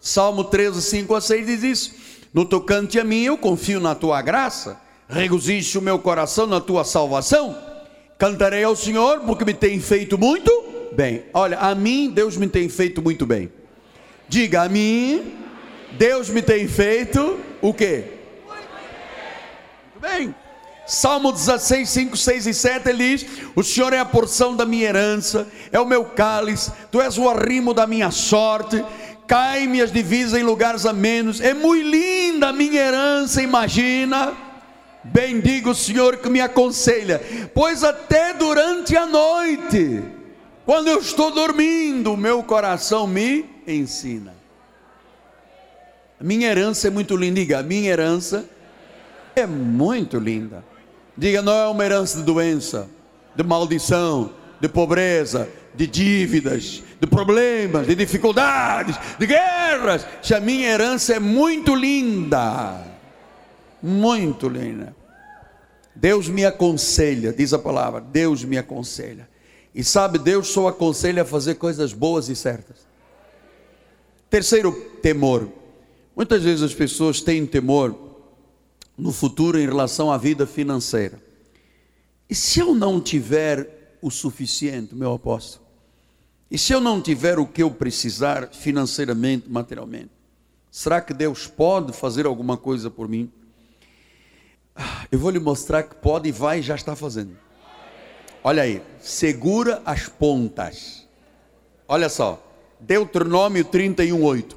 Salmo 0.00 0.44
13, 0.44 0.80
5 0.80 1.14
a 1.14 1.20
6 1.20 1.46
diz 1.46 1.62
isso. 1.62 1.94
No 2.32 2.44
tocante 2.44 3.00
a 3.00 3.04
mim, 3.04 3.22
eu 3.22 3.36
confio 3.36 3.80
na 3.80 3.94
tua 3.94 4.22
graça, 4.22 4.80
regozijo 5.08 5.78
o 5.80 5.82
meu 5.82 5.98
coração 5.98 6.46
na 6.46 6.60
tua 6.60 6.84
salvação. 6.84 7.56
Cantarei 8.18 8.64
ao 8.64 8.76
Senhor 8.76 9.20
porque 9.20 9.44
me 9.44 9.54
tem 9.54 9.80
feito 9.80 10.18
muito 10.18 10.50
bem. 10.92 11.24
Olha, 11.32 11.58
a 11.58 11.74
mim 11.74 12.10
Deus 12.10 12.36
me 12.36 12.48
tem 12.48 12.68
feito 12.68 13.02
muito 13.02 13.26
bem. 13.26 13.50
Diga 14.28 14.62
a 14.62 14.68
mim, 14.68 15.34
Deus 15.92 16.28
me 16.28 16.42
tem 16.42 16.68
feito 16.68 17.38
o 17.62 17.72
quê? 17.72 18.17
Bem. 20.00 20.34
Salmo 20.86 21.30
16, 21.32 21.88
5, 21.88 22.16
6 22.16 22.46
e 22.46 22.54
7 22.54 22.88
ele 22.88 23.16
diz: 23.16 23.26
O 23.54 23.62
Senhor 23.62 23.92
é 23.92 23.98
a 23.98 24.04
porção 24.04 24.56
da 24.56 24.64
minha 24.64 24.88
herança, 24.88 25.46
é 25.70 25.78
o 25.78 25.84
meu 25.84 26.04
cálice, 26.06 26.72
tu 26.90 27.00
és 27.00 27.18
o 27.18 27.28
arrimo 27.28 27.74
da 27.74 27.86
minha 27.86 28.10
sorte 28.10 28.82
cai 29.28 29.66
minhas 29.66 29.92
divisas 29.92 30.40
em 30.40 30.42
lugares 30.42 30.86
a 30.86 30.92
menos. 30.92 31.40
É 31.40 31.52
muito 31.52 31.86
linda 31.86 32.48
a 32.48 32.52
minha 32.52 32.80
herança, 32.80 33.42
imagina. 33.42 34.34
Bendigo 35.04 35.70
o 35.70 35.74
Senhor 35.74 36.16
que 36.16 36.28
me 36.28 36.40
aconselha, 36.40 37.22
pois 37.54 37.84
até 37.84 38.34
durante 38.34 38.96
a 38.96 39.06
noite, 39.06 40.02
quando 40.66 40.88
eu 40.88 40.98
estou 40.98 41.30
dormindo, 41.30 42.16
meu 42.16 42.42
coração 42.42 43.06
me 43.06 43.44
ensina. 43.66 44.34
A 46.20 46.24
minha 46.24 46.48
herança 46.48 46.88
é 46.88 46.90
muito 46.90 47.16
linda, 47.16 47.38
diga, 47.38 47.60
a 47.60 47.62
minha 47.62 47.88
herança 47.88 48.44
é 49.38 49.46
muito 49.46 50.18
linda. 50.18 50.64
Diga, 51.16 51.42
não 51.42 51.52
é 51.52 51.66
uma 51.66 51.84
herança 51.84 52.18
de 52.18 52.24
doença, 52.24 52.88
de 53.34 53.42
maldição, 53.42 54.32
de 54.60 54.68
pobreza, 54.68 55.48
de 55.74 55.86
dívidas, 55.86 56.82
de 57.00 57.06
problemas, 57.06 57.86
de 57.86 57.94
dificuldades, 57.94 58.98
de 59.18 59.26
guerras. 59.26 60.06
Se 60.22 60.34
a 60.34 60.40
minha 60.40 60.68
herança 60.68 61.14
é 61.14 61.18
muito 61.18 61.74
linda, 61.74 62.84
muito 63.82 64.48
linda. 64.48 64.94
Deus 65.94 66.28
me 66.28 66.44
aconselha, 66.44 67.32
diz 67.32 67.52
a 67.52 67.58
palavra, 67.58 68.00
Deus 68.00 68.44
me 68.44 68.56
aconselha. 68.56 69.28
E 69.74 69.82
sabe, 69.82 70.18
Deus 70.18 70.48
só 70.48 70.68
aconselha 70.68 71.22
a 71.22 71.24
fazer 71.24 71.56
coisas 71.56 71.92
boas 71.92 72.28
e 72.28 72.36
certas. 72.36 72.86
Terceiro 74.30 74.72
temor. 75.02 75.48
Muitas 76.14 76.42
vezes 76.42 76.62
as 76.62 76.74
pessoas 76.74 77.20
têm 77.20 77.46
temor 77.46 78.07
no 78.98 79.12
futuro 79.12 79.58
em 79.58 79.64
relação 79.64 80.10
à 80.10 80.18
vida 80.18 80.44
financeira. 80.46 81.22
E 82.28 82.34
se 82.34 82.58
eu 82.58 82.74
não 82.74 83.00
tiver 83.00 83.96
o 84.02 84.10
suficiente, 84.10 84.94
meu 84.94 85.14
apóstolo? 85.14 85.64
E 86.50 86.58
se 86.58 86.72
eu 86.72 86.80
não 86.80 87.00
tiver 87.00 87.38
o 87.38 87.46
que 87.46 87.62
eu 87.62 87.70
precisar 87.70 88.48
financeiramente, 88.48 89.48
materialmente, 89.48 90.10
será 90.70 91.00
que 91.00 91.14
Deus 91.14 91.46
pode 91.46 91.92
fazer 91.92 92.26
alguma 92.26 92.56
coisa 92.56 92.90
por 92.90 93.08
mim? 93.08 93.30
Ah, 94.74 95.06
eu 95.12 95.18
vou 95.18 95.30
lhe 95.30 95.38
mostrar 95.38 95.84
que 95.84 95.94
pode 95.94 96.28
e 96.28 96.32
vai 96.32 96.58
e 96.58 96.62
já 96.62 96.74
está 96.74 96.96
fazendo. 96.96 97.36
Olha 98.42 98.62
aí, 98.62 98.82
segura 99.00 99.82
as 99.84 100.08
pontas. 100.08 101.06
Olha 101.86 102.08
só, 102.08 102.42
Deuteronômio 102.80 103.64
31, 103.64 104.22
8. 104.22 104.56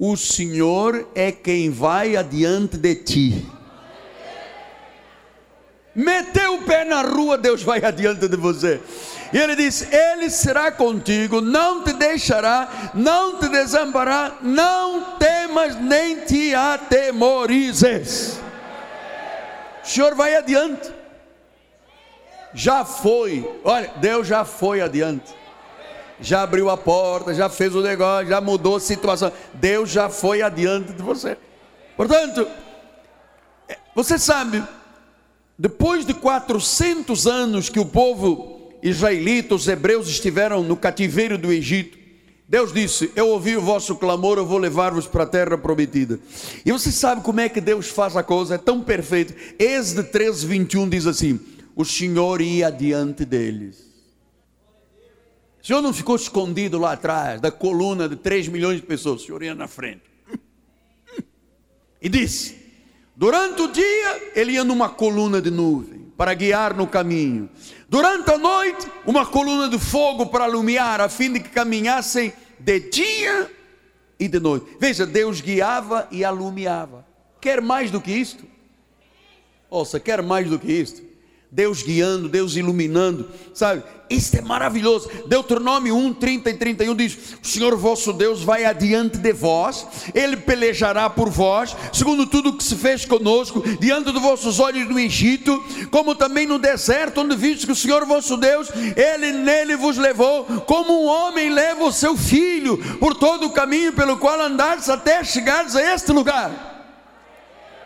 O 0.00 0.16
Senhor 0.16 1.08
é 1.12 1.32
quem 1.32 1.70
vai 1.70 2.14
adiante 2.14 2.76
de 2.76 2.94
ti. 2.94 3.46
Meteu 5.92 6.54
o 6.54 6.62
pé 6.62 6.84
na 6.84 7.02
rua, 7.02 7.36
Deus 7.36 7.64
vai 7.64 7.84
adiante 7.84 8.28
de 8.28 8.36
você. 8.36 8.80
E 9.32 9.36
ele 9.36 9.56
diz: 9.56 9.92
Ele 9.92 10.30
será 10.30 10.70
contigo, 10.70 11.40
não 11.40 11.82
te 11.82 11.92
deixará, 11.94 12.92
não 12.94 13.40
te 13.40 13.48
desamparará, 13.48 14.36
não 14.40 15.16
temas 15.18 15.74
nem 15.74 16.20
te 16.20 16.54
atemorizes. 16.54 18.40
O 19.82 19.88
Senhor 19.88 20.14
vai 20.14 20.36
adiante. 20.36 20.92
Já 22.54 22.84
foi, 22.84 23.44
olha, 23.64 23.90
Deus 23.96 24.28
já 24.28 24.44
foi 24.44 24.80
adiante. 24.80 25.37
Já 26.20 26.42
abriu 26.42 26.68
a 26.68 26.76
porta, 26.76 27.32
já 27.32 27.48
fez 27.48 27.74
o 27.74 27.82
negócio, 27.82 28.28
já 28.28 28.40
mudou 28.40 28.76
a 28.76 28.80
situação. 28.80 29.32
Deus 29.54 29.90
já 29.90 30.08
foi 30.08 30.42
adiante 30.42 30.92
de 30.92 31.02
você. 31.02 31.36
Portanto, 31.96 32.46
você 33.94 34.18
sabe, 34.18 34.62
depois 35.58 36.06
de 36.06 36.14
400 36.14 37.26
anos 37.26 37.68
que 37.68 37.80
o 37.80 37.86
povo 37.86 38.72
israelita, 38.82 39.54
os 39.54 39.66
hebreus 39.66 40.08
estiveram 40.08 40.62
no 40.62 40.76
cativeiro 40.76 41.36
do 41.36 41.52
Egito, 41.52 41.98
Deus 42.48 42.72
disse: 42.72 43.10
Eu 43.14 43.28
ouvi 43.28 43.56
o 43.56 43.60
vosso 43.60 43.94
clamor, 43.96 44.38
eu 44.38 44.46
vou 44.46 44.56
levar-vos 44.56 45.06
para 45.06 45.24
a 45.24 45.26
terra 45.26 45.58
prometida. 45.58 46.18
E 46.64 46.72
você 46.72 46.90
sabe 46.90 47.20
como 47.20 47.40
é 47.40 47.48
que 47.48 47.60
Deus 47.60 47.88
faz 47.88 48.16
a 48.16 48.22
coisa? 48.22 48.54
É 48.54 48.58
tão 48.58 48.80
perfeito. 48.80 49.34
Êxodo 49.58 50.04
13, 50.04 50.46
21 50.46 50.88
diz 50.88 51.06
assim: 51.06 51.38
O 51.76 51.84
Senhor 51.84 52.40
ia 52.40 52.70
diante 52.70 53.26
deles. 53.26 53.87
O 55.62 55.66
Senhor 55.66 55.82
não 55.82 55.92
ficou 55.92 56.16
escondido 56.16 56.78
lá 56.78 56.92
atrás, 56.92 57.40
da 57.40 57.50
coluna 57.50 58.08
de 58.08 58.16
3 58.16 58.48
milhões 58.48 58.80
de 58.80 58.86
pessoas, 58.86 59.22
o 59.22 59.26
Senhor 59.26 59.42
ia 59.42 59.54
na 59.54 59.68
frente. 59.68 60.02
E 62.00 62.08
disse: 62.08 62.56
Durante 63.16 63.62
o 63.62 63.68
dia, 63.68 64.32
ele 64.34 64.52
ia 64.52 64.62
numa 64.62 64.88
coluna 64.88 65.42
de 65.42 65.50
nuvem 65.50 66.12
para 66.16 66.34
guiar 66.34 66.74
no 66.74 66.86
caminho. 66.86 67.48
Durante 67.88 68.30
a 68.30 68.38
noite, 68.38 68.86
uma 69.04 69.26
coluna 69.26 69.68
de 69.68 69.78
fogo 69.78 70.26
para 70.26 70.44
alumiar, 70.44 71.00
a 71.00 71.08
fim 71.08 71.32
de 71.32 71.40
que 71.40 71.48
caminhassem 71.48 72.32
de 72.58 72.80
dia 72.80 73.50
e 74.18 74.28
de 74.28 74.38
noite. 74.38 74.66
Veja, 74.78 75.06
Deus 75.06 75.40
guiava 75.40 76.06
e 76.10 76.24
alumiava. 76.24 77.06
Quer 77.40 77.60
mais 77.60 77.90
do 77.90 78.00
que 78.00 78.10
isto? 78.10 78.44
Ouça, 79.70 80.00
quer 80.00 80.22
mais 80.22 80.48
do 80.48 80.58
que 80.58 80.72
isto? 80.72 81.07
Deus 81.50 81.82
guiando, 81.82 82.28
Deus 82.28 82.56
iluminando, 82.56 83.26
sabe? 83.54 83.82
Isso 84.10 84.36
é 84.36 84.40
maravilhoso. 84.42 85.08
Deuteronômio 85.26 85.94
1, 85.96 86.14
30 86.14 86.50
e 86.50 86.54
31 86.54 86.94
diz: 86.94 87.18
O 87.42 87.46
Senhor 87.46 87.74
vosso 87.76 88.12
Deus 88.12 88.42
vai 88.42 88.66
adiante 88.66 89.16
de 89.16 89.32
vós, 89.32 89.86
Ele 90.14 90.36
pelejará 90.36 91.08
por 91.08 91.30
vós, 91.30 91.74
segundo 91.92 92.26
tudo 92.26 92.52
que 92.52 92.64
se 92.64 92.76
fez 92.76 93.06
conosco, 93.06 93.62
diante 93.78 94.12
dos 94.12 94.20
vossos 94.20 94.60
olhos 94.60 94.88
no 94.88 94.98
Egito, 94.98 95.62
como 95.90 96.14
também 96.14 96.46
no 96.46 96.58
deserto, 96.58 97.22
onde 97.22 97.34
viste 97.34 97.66
que 97.66 97.72
o 97.72 97.76
Senhor 97.76 98.04
vosso 98.04 98.36
Deus, 98.36 98.68
Ele 98.96 99.32
nele 99.32 99.76
vos 99.76 99.96
levou, 99.96 100.44
como 100.66 101.04
um 101.04 101.06
homem 101.06 101.50
leva 101.50 101.84
o 101.84 101.92
seu 101.92 102.16
filho, 102.16 102.78
por 102.98 103.14
todo 103.14 103.46
o 103.46 103.52
caminho 103.52 103.92
pelo 103.94 104.18
qual 104.18 104.40
andares 104.40 104.88
até 104.88 105.24
chegares 105.24 105.74
a 105.74 105.94
este 105.94 106.12
lugar. 106.12 106.67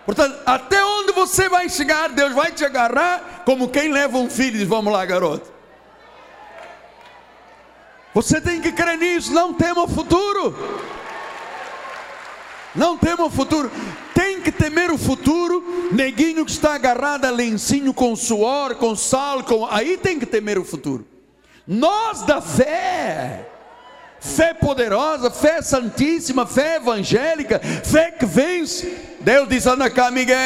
Portanto, 0.04 0.38
até 0.44 0.84
onde 0.84 1.12
você 1.12 1.48
vai 1.48 1.68
chegar, 1.68 2.08
Deus 2.08 2.32
vai 2.32 2.50
te 2.50 2.64
agarrar 2.64 3.42
como 3.44 3.68
quem 3.68 3.92
leva 3.92 4.18
um 4.18 4.28
filho 4.28 4.56
e 4.56 4.58
diz: 4.60 4.68
Vamos 4.68 4.92
lá, 4.92 5.04
garoto. 5.04 5.50
Você 8.14 8.40
tem 8.40 8.60
que 8.60 8.72
crer 8.72 8.98
nisso, 8.98 9.32
não 9.32 9.54
tema 9.54 9.84
o 9.84 9.88
futuro. 9.88 10.54
Não 12.74 12.96
tema 12.96 13.24
o 13.24 13.30
futuro. 13.30 13.70
Tem 14.14 14.40
que 14.40 14.50
temer 14.50 14.90
o 14.90 14.98
futuro. 14.98 15.88
Neguinho 15.92 16.44
que 16.44 16.50
está 16.50 16.74
agarrado 16.74 17.24
a 17.24 17.30
lencinho 17.30 17.94
com 17.94 18.14
suor, 18.16 18.74
com 18.76 18.96
sal, 18.96 19.42
com... 19.44 19.66
aí 19.66 19.96
tem 19.96 20.18
que 20.18 20.26
temer 20.26 20.58
o 20.58 20.64
futuro. 20.64 21.06
Nós 21.66 22.22
da 22.22 22.40
fé 22.40 23.51
fé 24.22 24.54
poderosa, 24.54 25.30
fé 25.30 25.60
santíssima, 25.60 26.46
fé 26.46 26.76
evangélica, 26.76 27.58
fé 27.58 28.12
que 28.12 28.24
vence. 28.24 29.16
Deus 29.20 29.48
diz: 29.48 29.66
anda 29.66 29.90
cá, 29.90 30.10
Miguel, 30.10 30.36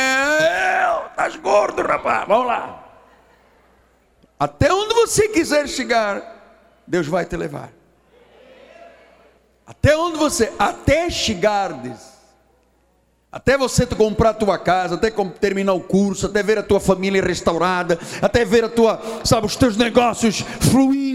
estás 1.11 1.37
gordo, 1.37 1.83
rapaz, 1.83 2.27
vamos 2.27 2.47
lá. 2.47 2.83
Até 4.39 4.73
onde 4.73 4.95
você 4.95 5.29
quiser 5.29 5.69
chegar, 5.69 6.23
Deus 6.87 7.07
vai 7.07 7.25
te 7.25 7.37
levar. 7.37 7.71
Até 9.67 9.97
onde 9.97 10.17
você, 10.17 10.53
até 10.59 11.11
chegardes, 11.11 12.17
até 13.33 13.59
você 13.59 13.85
comprar 13.85 14.31
a 14.31 14.35
tua 14.35 14.59
casa, 14.59 14.95
até 14.95 15.11
terminar 15.11 15.75
o 15.75 15.81
curso, 15.81 16.27
até 16.27 16.43
ver 16.43 16.59
a 16.59 16.62
tua 16.62 16.81
família 16.81 17.23
restaurada, 17.23 17.99
até 18.23 18.45
ver 18.45 18.65
a 18.65 18.69
tua, 18.69 19.01
sabe, 19.25 19.47
os 19.47 19.57
teus 19.57 19.77
negócios 19.77 20.41
fluindo. 20.71 21.06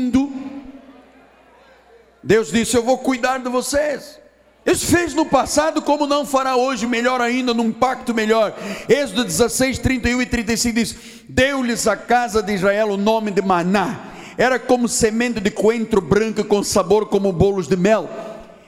Deus 2.23 2.51
disse: 2.51 2.75
Eu 2.75 2.83
vou 2.83 2.97
cuidar 2.97 3.39
de 3.39 3.49
vocês. 3.49 4.19
Isso 4.63 4.85
fez 4.85 5.15
no 5.15 5.25
passado, 5.25 5.81
como 5.81 6.05
não 6.05 6.23
fará 6.23 6.55
hoje, 6.55 6.85
melhor 6.85 7.19
ainda, 7.19 7.51
num 7.51 7.71
pacto 7.71 8.13
melhor. 8.13 8.53
Êxodo 8.87 9.23
16, 9.23 9.79
31 9.79 10.21
e 10.21 10.25
35 10.27 10.75
diz: 10.75 10.95
Deu-lhes 11.27 11.87
a 11.87 11.97
casa 11.97 12.43
de 12.43 12.53
Israel 12.53 12.89
o 12.89 12.97
nome 12.97 13.31
de 13.31 13.41
Maná, 13.41 14.11
era 14.37 14.59
como 14.59 14.87
semente 14.87 15.39
de 15.39 15.49
coentro 15.49 15.99
branco 15.99 16.43
com 16.43 16.63
sabor 16.63 17.07
como 17.07 17.31
bolos 17.31 17.67
de 17.67 17.75
mel. 17.75 18.07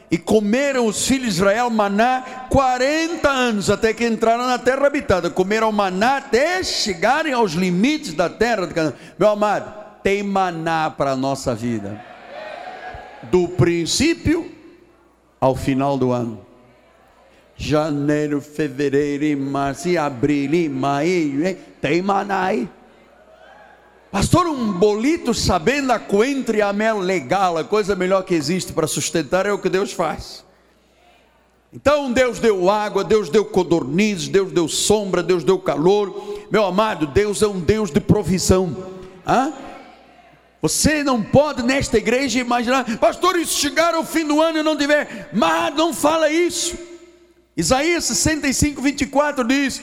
E 0.09 0.17
comeram 0.17 0.85
os 0.85 1.07
filhos 1.07 1.33
de 1.33 1.35
Israel 1.37 1.71
maná 1.71 2.45
40 2.47 3.27
anos, 3.27 3.69
até 3.71 3.93
que 3.93 4.05
entraram 4.05 4.45
na 4.45 4.59
terra 4.59 4.85
habitada. 4.85 5.27
Comeram 5.27 5.71
maná 5.71 6.17
até 6.17 6.63
chegarem 6.63 7.33
aos 7.33 7.53
limites 7.53 8.13
da 8.13 8.29
terra. 8.29 8.69
Meu 9.17 9.29
amado, 9.29 9.73
tem 10.03 10.21
maná 10.21 10.91
para 10.91 11.11
a 11.11 11.15
nossa 11.15 11.55
vida 11.55 12.12
do 13.31 13.47
princípio 13.47 14.51
ao 15.39 15.55
final 15.55 15.97
do 15.97 16.11
ano. 16.11 16.45
Janeiro, 17.55 18.41
fevereiro, 18.41 19.39
março, 19.41 19.97
abril, 19.97 20.69
maio, 20.69 21.57
tem 21.79 22.01
manai. 22.01 22.69
Pastor, 24.11 24.45
um 24.47 24.71
bolito 24.73 25.33
sabendo 25.33 25.91
a 25.91 25.99
coentro 25.99 26.55
e 26.55 26.61
a 26.61 26.71
mel 26.71 26.99
legal, 26.99 27.57
a 27.57 27.63
coisa 27.63 27.95
melhor 27.95 28.23
que 28.23 28.35
existe 28.35 28.71
para 28.71 28.85
sustentar 28.85 29.45
é 29.45 29.51
o 29.51 29.57
que 29.57 29.69
Deus 29.69 29.91
faz. 29.91 30.43
Então 31.73 32.11
Deus 32.11 32.37
deu 32.37 32.69
água, 32.69 33.03
Deus 33.03 33.29
deu 33.29 33.43
codornizes, 33.43 34.27
Deus 34.27 34.51
deu 34.51 34.67
sombra, 34.67 35.23
Deus 35.23 35.43
deu 35.43 35.57
calor. 35.57 36.45
Meu 36.51 36.63
amado, 36.63 37.07
Deus 37.07 37.41
é 37.41 37.47
um 37.47 37.59
Deus 37.59 37.89
de 37.89 37.99
provisão. 37.99 38.77
Hã? 39.25 39.51
Você 40.63 41.03
não 41.03 41.21
pode 41.21 41.61
nesta 41.61 41.97
igreja 41.97 42.39
imaginar, 42.39 42.85
pastor, 42.97 43.35
isso 43.35 43.59
chegar 43.59 43.93
ao 43.93 44.05
fim 44.05 44.25
do 44.25 44.41
ano 44.41 44.59
e 44.59 44.63
não 44.63 44.77
tiver, 44.77 45.27
mas 45.33 45.75
não 45.75 45.93
fala 45.93 46.29
isso. 46.29 46.77
Isaías 47.57 48.05
65, 48.05 48.81
24 48.81 49.43
diz: 49.43 49.81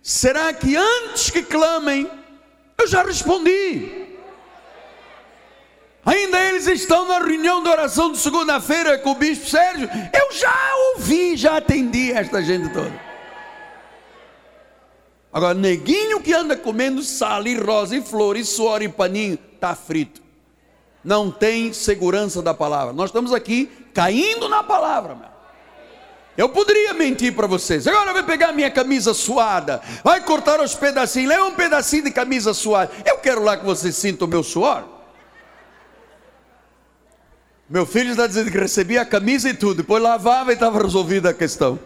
Será 0.00 0.52
que 0.52 0.76
antes 0.76 1.30
que 1.30 1.42
clamem, 1.42 2.08
eu 2.78 2.86
já 2.86 3.02
respondi? 3.02 4.06
Ainda 6.06 6.44
eles 6.44 6.68
estão 6.68 7.08
na 7.08 7.18
reunião 7.18 7.60
de 7.60 7.68
oração 7.68 8.12
de 8.12 8.18
segunda-feira 8.18 8.96
com 8.98 9.10
o 9.10 9.14
bispo 9.16 9.50
Sérgio. 9.50 9.90
Eu 10.12 10.32
já 10.32 10.54
ouvi, 10.94 11.36
já 11.36 11.56
atendi 11.56 12.12
esta 12.12 12.40
gente 12.40 12.72
toda. 12.72 13.13
Agora, 15.34 15.52
neguinho 15.52 16.20
que 16.20 16.32
anda 16.32 16.56
comendo 16.56 17.02
sal 17.02 17.44
e 17.44 17.58
rosa 17.58 17.96
e 17.96 18.00
flor 18.00 18.36
e 18.36 18.44
suor 18.44 18.82
e 18.82 18.88
paninho, 18.88 19.36
está 19.52 19.74
frito. 19.74 20.22
Não 21.02 21.28
tem 21.28 21.72
segurança 21.72 22.40
da 22.40 22.54
palavra. 22.54 22.92
Nós 22.92 23.10
estamos 23.10 23.32
aqui 23.32 23.68
caindo 23.92 24.48
na 24.48 24.62
palavra, 24.62 25.16
meu. 25.16 25.34
Eu 26.36 26.48
poderia 26.48 26.94
mentir 26.94 27.34
para 27.34 27.48
vocês. 27.48 27.84
Agora 27.84 28.12
vai 28.12 28.22
pegar 28.22 28.52
minha 28.52 28.70
camisa 28.70 29.12
suada, 29.12 29.82
vai 30.04 30.20
cortar 30.20 30.60
os 30.60 30.74
pedacinhos, 30.74 31.28
leva 31.28 31.44
um 31.46 31.54
pedacinho 31.54 32.04
de 32.04 32.12
camisa 32.12 32.54
suada. 32.54 32.92
Eu 33.04 33.18
quero 33.18 33.42
lá 33.42 33.56
que 33.56 33.64
vocês 33.64 33.96
sintam 33.96 34.28
o 34.28 34.30
meu 34.30 34.42
suor. 34.44 34.84
Meu 37.68 37.84
filho 37.84 38.12
está 38.12 38.26
dizendo 38.28 38.52
que 38.52 38.58
recebia 38.58 39.02
a 39.02 39.06
camisa 39.06 39.48
e 39.48 39.54
tudo, 39.54 39.78
depois 39.78 40.00
lavava 40.00 40.52
e 40.52 40.54
estava 40.54 40.80
resolvida 40.80 41.30
a 41.30 41.34
questão. 41.34 41.78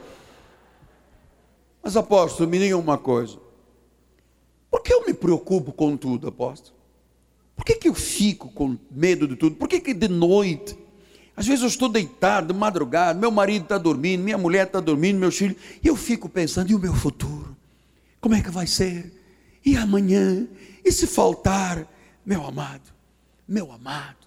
Mas 1.83 1.97
apóstolo, 1.97 2.49
me 2.49 2.59
diga 2.59 2.77
uma 2.77 2.99
coisa. 2.99 3.39
Por 4.71 4.83
que 4.83 4.93
eu 4.93 5.07
me 5.07 5.15
preocupo 5.15 5.73
com 5.73 5.97
tudo, 5.97 6.29
apóstolo? 6.29 6.77
Por 7.57 7.65
que, 7.65 7.75
que 7.75 7.89
eu 7.89 7.95
fico 7.95 8.49
com 8.51 8.77
medo 8.91 9.27
de 9.27 9.35
tudo? 9.35 9.57
Por 9.57 9.69
que, 9.69 9.81
que 9.81 9.93
de 9.93 10.09
noite? 10.09 10.79
Às 11.35 11.47
vezes 11.47 11.63
eu 11.63 11.69
estou 11.69 11.89
deitado, 11.89 12.53
de 12.53 12.59
madrugada, 12.59 13.19
meu 13.19 13.31
marido 13.31 13.63
está 13.63 13.79
dormindo, 13.79 14.25
minha 14.25 14.37
mulher 14.37 14.67
está 14.67 14.81
dormindo, 14.81 15.19
meus 15.19 15.37
filhos, 15.37 15.57
e 15.83 15.87
eu 15.87 15.95
fico 15.95 16.29
pensando, 16.29 16.71
e 16.71 16.75
o 16.75 16.79
meu 16.79 16.93
futuro? 16.95 17.57
Como 18.21 18.35
é 18.35 18.43
que 18.43 18.51
vai 18.51 18.67
ser? 18.67 19.13
E 19.65 19.77
amanhã? 19.77 20.49
E 20.85 20.91
se 20.91 21.07
faltar? 21.07 21.87
Meu 22.25 22.45
amado, 22.45 22.93
meu 23.47 23.71
amado, 23.73 24.27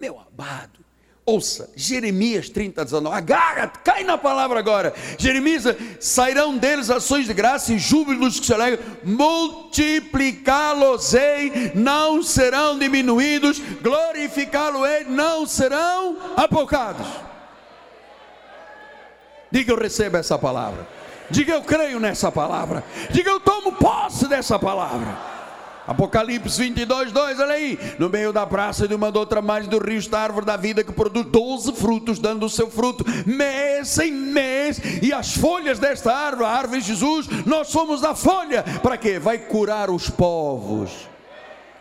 meu 0.00 0.18
amado, 0.18 0.80
Ouça, 1.28 1.68
Jeremias 1.76 2.48
30, 2.48 2.86
19. 2.86 3.14
Agarra, 3.14 3.70
cai 3.84 4.02
na 4.02 4.16
palavra 4.16 4.58
agora. 4.58 4.94
Jeremias, 5.18 5.64
sairão 6.00 6.56
deles 6.56 6.88
ações 6.88 7.26
de 7.26 7.34
graça 7.34 7.70
e 7.70 7.78
júbilos 7.78 8.40
que 8.40 8.46
se 8.46 8.54
alegram. 8.54 8.82
Multiplicá-los-ei, 9.04 11.72
não 11.74 12.22
serão 12.22 12.78
diminuídos. 12.78 13.58
Glorificá-lo-ei, 13.58 15.04
não 15.04 15.46
serão 15.46 16.16
apocados. 16.34 17.06
Diga 19.50 19.70
eu 19.70 19.78
recebo 19.78 20.16
essa 20.16 20.38
palavra. 20.38 20.88
Diga 21.28 21.52
eu 21.52 21.62
creio 21.62 22.00
nessa 22.00 22.32
palavra. 22.32 22.82
Diga 23.10 23.28
eu 23.28 23.38
tomo 23.38 23.72
posse 23.72 24.26
dessa 24.28 24.58
palavra. 24.58 25.37
Apocalipse 25.88 26.58
22, 26.58 27.12
2, 27.12 27.40
olha 27.40 27.54
aí. 27.54 27.78
No 27.98 28.10
meio 28.10 28.30
da 28.30 28.46
praça 28.46 28.86
de 28.86 28.94
uma 28.94 29.08
outra 29.08 29.40
margem 29.40 29.70
do 29.70 29.78
rio 29.78 29.98
está 29.98 30.18
a 30.18 30.22
árvore 30.24 30.44
da 30.44 30.54
vida 30.54 30.84
que 30.84 30.92
produz 30.92 31.24
12 31.26 31.72
frutos, 31.72 32.18
dando 32.18 32.44
o 32.44 32.50
seu 32.50 32.70
fruto 32.70 33.06
mês 33.26 33.98
em 33.98 34.12
mês. 34.12 34.78
E 35.02 35.14
as 35.14 35.34
folhas 35.34 35.78
desta 35.78 36.14
árvore, 36.14 36.44
a 36.44 36.50
árvore 36.50 36.82
de 36.82 36.88
Jesus, 36.88 37.26
nós 37.46 37.68
somos 37.68 38.04
a 38.04 38.14
folha. 38.14 38.62
Para 38.82 38.98
quê? 38.98 39.18
Vai 39.18 39.38
curar 39.38 39.88
os 39.88 40.10
povos. 40.10 41.07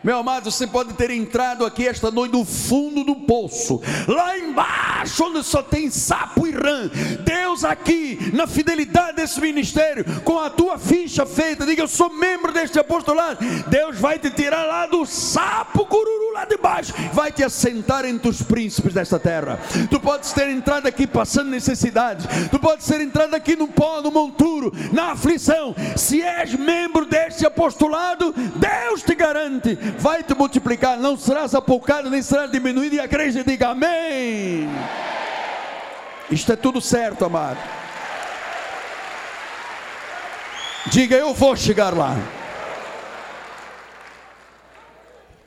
Meu 0.04 0.18
amado, 0.20 0.52
você 0.52 0.68
pode 0.68 0.94
ter 0.94 1.10
entrado 1.10 1.66
aqui 1.66 1.88
esta 1.88 2.12
noite 2.12 2.32
no 2.32 2.46
fundo 2.46 3.04
do 3.04 3.16
poço, 3.16 3.82
lá 4.08 4.38
embaixo, 4.38 5.24
onde 5.24 5.44
só 5.44 5.64
tem 5.64 5.90
sapo 5.90 6.46
e 6.46 6.52
rã. 6.52 6.90
Deus 7.26 7.64
aqui, 7.64 8.32
na 8.32 8.46
fidelidade 8.46 9.16
desse 9.18 9.42
ministério, 9.42 10.06
com 10.22 10.38
a 10.40 10.52
tua 10.52 10.78
ficha 10.78 11.26
feita, 11.26 11.66
diga: 11.66 11.82
Eu 11.82 11.88
sou 11.88 12.12
membro 12.12 12.52
deste 12.52 12.78
apostolado. 12.78 13.44
Deus 13.68 13.98
vai 13.98 14.20
te 14.20 14.30
tirar 14.30 14.66
lá 14.66 14.86
do 14.86 15.04
sapo 15.06 15.86
cururu 15.86 16.34
lá 16.34 16.46
de 16.46 16.58
baixo, 16.58 16.94
vai 17.12 17.32
te 17.32 17.44
assentar 17.44 18.06
entre 18.06 18.30
os 18.30 18.44
príncipes 18.44 18.94
desta 18.94 19.18
terra. 19.18 19.60
Tu 19.90 20.00
podes 20.00 20.32
ter 20.32 20.48
entrado 20.50 20.86
aqui 20.86 21.08
passando 21.08 21.50
necessidade, 21.50 22.28
tu 22.52 22.60
podes 22.60 22.86
ter 22.86 23.02
entrado 23.02 23.34
aqui 23.34 23.56
no 23.56 23.68
pó, 23.68 24.00
no 24.02 24.12
monturo, 24.12 24.72
na 24.94 25.14
aflição. 25.14 25.76
Se 25.96 26.22
és 26.22 26.54
membro 26.54 27.06
deste 27.06 27.46
apostolado, 27.46 28.34
Deus 28.56 29.02
te 29.02 29.16
garante 29.16 29.87
vai 29.92 30.24
te 30.24 30.34
multiplicar, 30.34 30.98
não 30.98 31.18
serás 31.18 31.54
apocado, 31.54 32.10
nem 32.10 32.22
serás 32.22 32.52
diminuído. 32.52 32.96
E 32.96 33.00
a 33.00 33.06
igreja 33.06 33.44
diga 33.44 33.70
amém. 33.70 34.68
Isto 36.30 36.54
é 36.54 36.56
tudo 36.56 36.82
certo, 36.82 37.26
amado. 37.26 37.58
Diga, 40.88 41.16
eu 41.16 41.34
vou 41.34 41.56
chegar 41.56 41.94
lá. 41.94 42.16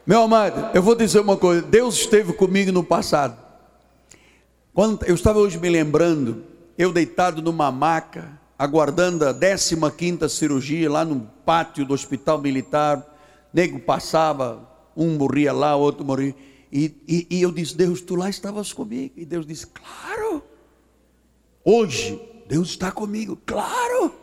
Meu 0.07 0.22
amado, 0.22 0.70
eu 0.74 0.83
vou 0.83 0.94
dizer 0.94 1.20
uma 1.20 1.37
coisa: 1.37 1.62
Deus 1.62 1.96
esteve 1.96 2.33
comigo 2.33 2.72
no 2.72 2.85
passado. 2.85 3.37
Quando 4.72 5.05
eu 5.05 5.14
estava 5.14 5.38
hoje 5.38 5.59
me 5.59 5.68
lembrando, 5.68 6.44
eu 6.79 6.92
deitado 6.92 7.42
numa 7.42 7.70
maca, 7.70 8.29
aguardando 8.59 9.26
a 9.26 9.33
15 9.33 10.29
cirurgia 10.29 10.90
lá 10.90 11.05
no 11.05 11.29
pátio 11.44 11.85
do 11.85 11.92
hospital 11.92 12.38
militar 12.38 13.09
nego 13.52 13.80
passava, 13.80 14.68
um 14.96 15.16
morria 15.16 15.52
lá, 15.52 15.76
outro 15.76 16.04
morria. 16.04 16.34
E, 16.72 16.94
e, 17.06 17.26
e, 17.30 17.42
eu 17.42 17.50
disse, 17.50 17.76
Deus, 17.76 18.00
tu 18.00 18.14
lá 18.14 18.30
estavas 18.30 18.72
comigo. 18.72 19.14
E 19.16 19.24
Deus 19.24 19.46
disse, 19.46 19.66
claro. 19.66 20.42
Hoje, 21.64 22.20
Deus 22.46 22.70
está 22.70 22.92
comigo, 22.92 23.36
claro. 23.44 24.14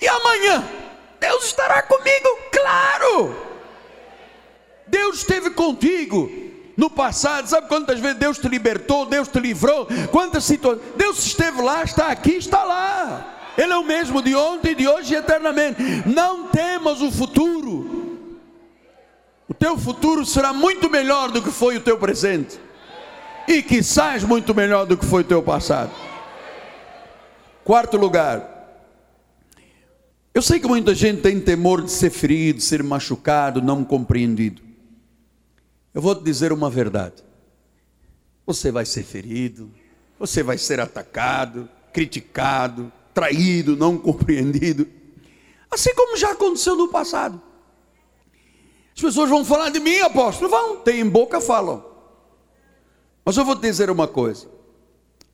E 0.00 0.06
amanhã, 0.06 0.68
Deus 1.18 1.46
estará 1.46 1.82
comigo, 1.82 2.28
claro. 2.50 3.34
Deus 4.86 5.18
esteve 5.18 5.50
contigo 5.50 6.30
no 6.76 6.90
passado. 6.90 7.48
Sabe 7.48 7.68
quantas 7.68 7.98
vezes 8.00 8.18
Deus 8.18 8.38
te 8.38 8.48
libertou, 8.48 9.06
Deus 9.06 9.28
te 9.28 9.40
livrou? 9.40 9.86
Quantas 10.10 10.44
situações. 10.44 10.82
Deus 10.96 11.24
esteve 11.24 11.62
lá, 11.62 11.82
está 11.82 12.08
aqui, 12.08 12.32
está 12.32 12.62
lá. 12.64 13.52
Ele 13.56 13.72
é 13.72 13.76
o 13.76 13.84
mesmo 13.84 14.20
de 14.22 14.34
ontem, 14.34 14.74
de 14.74 14.86
hoje 14.86 15.14
e 15.14 15.16
eternamente. 15.16 15.82
Não 16.06 16.48
temas 16.48 17.00
o 17.00 17.10
futuro 17.10 18.01
o 19.52 19.54
teu 19.54 19.76
futuro 19.76 20.24
será 20.24 20.50
muito 20.50 20.88
melhor 20.88 21.30
do 21.30 21.42
que 21.42 21.50
foi 21.50 21.76
o 21.76 21.80
teu 21.80 21.98
presente. 21.98 22.58
E 23.46 23.62
quizás 23.62 24.24
muito 24.24 24.54
melhor 24.54 24.86
do 24.86 24.96
que 24.96 25.04
foi 25.04 25.20
o 25.20 25.26
teu 25.26 25.42
passado. 25.42 25.92
Quarto 27.62 27.98
lugar. 27.98 28.48
Eu 30.32 30.40
sei 30.40 30.58
que 30.58 30.66
muita 30.66 30.94
gente 30.94 31.20
tem 31.20 31.38
temor 31.38 31.82
de 31.82 31.90
ser 31.90 32.08
ferido, 32.08 32.62
ser 32.62 32.82
machucado, 32.82 33.60
não 33.60 33.84
compreendido. 33.84 34.62
Eu 35.92 36.00
vou 36.00 36.14
te 36.14 36.24
dizer 36.24 36.50
uma 36.50 36.70
verdade. 36.70 37.22
Você 38.46 38.72
vai 38.72 38.86
ser 38.86 39.02
ferido, 39.02 39.70
você 40.18 40.42
vai 40.42 40.56
ser 40.56 40.80
atacado, 40.80 41.68
criticado, 41.92 42.90
traído, 43.12 43.76
não 43.76 43.98
compreendido. 43.98 44.88
Assim 45.70 45.94
como 45.94 46.16
já 46.16 46.32
aconteceu 46.32 46.74
no 46.74 46.88
passado. 46.88 47.51
As 48.94 49.00
pessoas 49.00 49.30
vão 49.30 49.44
falar 49.44 49.70
de 49.70 49.80
mim, 49.80 49.98
apóstolo? 50.00 50.50
Vão, 50.50 50.76
tem 50.76 51.08
boca, 51.08 51.40
falam. 51.40 51.84
Mas 53.24 53.36
eu 53.36 53.44
vou 53.44 53.56
te 53.56 53.62
dizer 53.62 53.90
uma 53.90 54.06
coisa: 54.06 54.48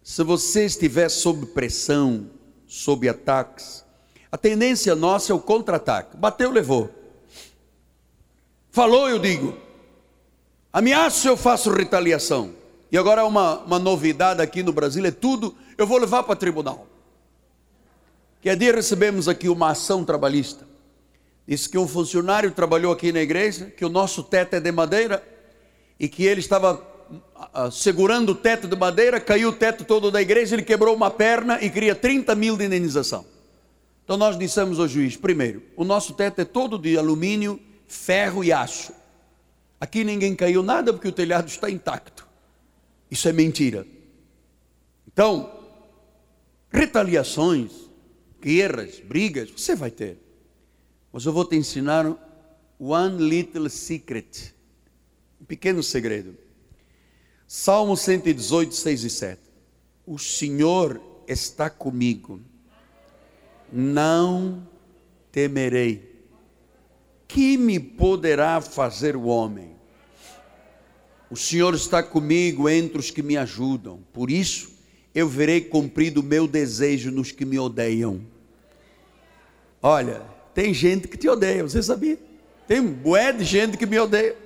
se 0.03 0.23
você 0.23 0.67
estiver 0.67 1.09
sob 1.09 1.47
pressão, 1.47 2.31
sob 2.67 3.09
ataques, 3.09 3.85
a 4.31 4.37
tendência 4.37 4.95
nossa 4.95 5.33
é 5.33 5.35
o 5.35 5.41
contra-ataque. 5.41 6.17
Bateu, 6.17 6.51
levou. 6.51 6.91
Falou, 8.71 9.09
eu 9.09 9.19
digo. 9.19 9.57
Ameaço, 10.73 11.27
eu 11.27 11.37
faço 11.37 11.71
retaliação. 11.73 12.53
E 12.93 12.99
agora 12.99 13.25
uma, 13.25 13.59
uma 13.61 13.79
novidade 13.79 14.41
aqui 14.41 14.63
no 14.63 14.73
Brasil: 14.73 15.05
é 15.05 15.11
tudo, 15.11 15.57
eu 15.77 15.87
vou 15.87 15.99
levar 15.99 16.23
para 16.23 16.37
tribunal. 16.37 16.87
Que 18.41 18.55
dia 18.55 18.73
recebemos 18.73 19.27
aqui 19.27 19.49
uma 19.49 19.71
ação 19.71 20.05
trabalhista. 20.05 20.68
Disse 21.49 21.67
que 21.67 21.79
um 21.79 21.89
funcionário 21.89 22.51
trabalhou 22.51 22.93
aqui 22.93 23.11
na 23.11 23.23
igreja, 23.23 23.73
que 23.75 23.83
o 23.83 23.89
nosso 23.89 24.23
teto 24.23 24.53
é 24.53 24.61
de 24.61 24.71
madeira 24.71 25.27
e 25.99 26.07
que 26.07 26.23
ele 26.25 26.41
estava 26.41 26.75
uh, 26.75 27.73
segurando 27.73 28.33
o 28.33 28.35
teto 28.35 28.69
de 28.69 28.77
madeira, 28.77 29.19
caiu 29.19 29.49
o 29.49 29.53
teto 29.55 29.83
todo 29.83 30.11
da 30.11 30.21
igreja, 30.21 30.55
ele 30.55 30.63
quebrou 30.63 30.95
uma 30.95 31.11
perna 31.11 31.59
e 31.63 31.71
queria 31.71 31.95
30 31.95 32.35
mil 32.35 32.55
de 32.55 32.67
indenização. 32.67 33.25
Então 34.05 34.19
nós 34.19 34.39
dissemos 34.39 34.79
ao 34.79 34.87
juiz: 34.87 35.17
primeiro, 35.17 35.63
o 35.75 35.85
nosso 35.85 36.13
teto 36.13 36.39
é 36.39 36.45
todo 36.45 36.79
de 36.79 36.99
alumínio, 36.99 37.59
ferro 37.87 38.45
e 38.45 38.53
aço. 38.53 38.93
Aqui 39.81 40.05
ninguém 40.05 40.37
caiu 40.37 40.63
nada 40.63 40.93
porque 40.93 41.09
o 41.09 41.13
telhado 41.13 41.49
está 41.49 41.71
intacto. 41.71 42.29
Isso 43.11 43.27
é 43.27 43.33
mentira. 43.33 43.87
Então, 45.11 45.51
retaliações, 46.71 47.73
guerras, 48.39 49.01
brigas, 49.01 49.51
você 49.51 49.75
vai 49.75 49.91
ter. 49.91 50.28
Mas 51.13 51.25
eu 51.25 51.33
vou 51.33 51.45
te 51.45 51.57
ensinar 51.57 52.07
one 52.79 53.17
little 53.29 53.69
secret, 53.69 54.55
um 55.41 55.45
pequeno 55.45 55.83
segredo. 55.83 56.37
Salmo 57.47 57.97
118, 57.97 58.75
6 58.75 59.05
e 59.05 59.11
7. 59.11 59.41
O 60.07 60.19
Senhor 60.19 61.01
está 61.27 61.71
comigo, 61.71 62.41
não 63.73 64.67
temerei. 65.33 66.09
Que 67.27 67.57
me 67.57 67.79
poderá 67.79 68.61
fazer 68.61 69.17
o 69.17 69.25
homem? 69.25 69.77
O 71.31 71.37
Senhor 71.37 71.75
está 71.75 72.03
comigo 72.03 72.69
entre 72.69 72.99
os 72.99 73.11
que 73.11 73.23
me 73.23 73.37
ajudam, 73.37 74.01
por 74.13 74.31
isso 74.31 74.79
eu 75.15 75.29
verei 75.29 75.61
cumprido 75.61 76.21
o 76.21 76.25
meu 76.25 76.47
desejo 76.47 77.11
nos 77.11 77.33
que 77.33 77.45
me 77.45 77.59
odeiam. 77.59 78.21
Olha, 79.83 80.23
tem 80.55 80.73
gente 80.75 81.09
que 81.09 81.17
te 81.17 81.29
odeia, 81.29 81.63
você 81.63 81.83
sabia? 81.83 82.19
Tem 82.67 82.83
bué 82.83 83.33
de 83.33 83.45
gente 83.45 83.77
que 83.77 83.87
me 83.87 83.99
odeia. 83.99 84.37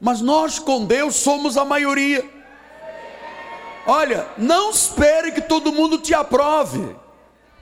Mas 0.00 0.20
nós 0.20 0.58
com 0.58 0.84
Deus 0.84 1.16
somos 1.16 1.56
a 1.56 1.64
maioria. 1.64 2.24
Olha, 3.86 4.26
não 4.36 4.70
espere 4.70 5.32
que 5.32 5.40
todo 5.40 5.72
mundo 5.72 5.98
te 5.98 6.12
aprove. 6.12 6.96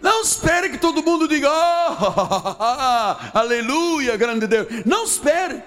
Não 0.01 0.23
espere 0.23 0.69
que 0.69 0.79
todo 0.79 1.03
mundo 1.03 1.27
diga, 1.27 1.49
oh, 1.51 3.39
aleluia, 3.39 4.17
grande 4.17 4.47
Deus. 4.47 4.67
Não 4.85 5.05
espere. 5.05 5.63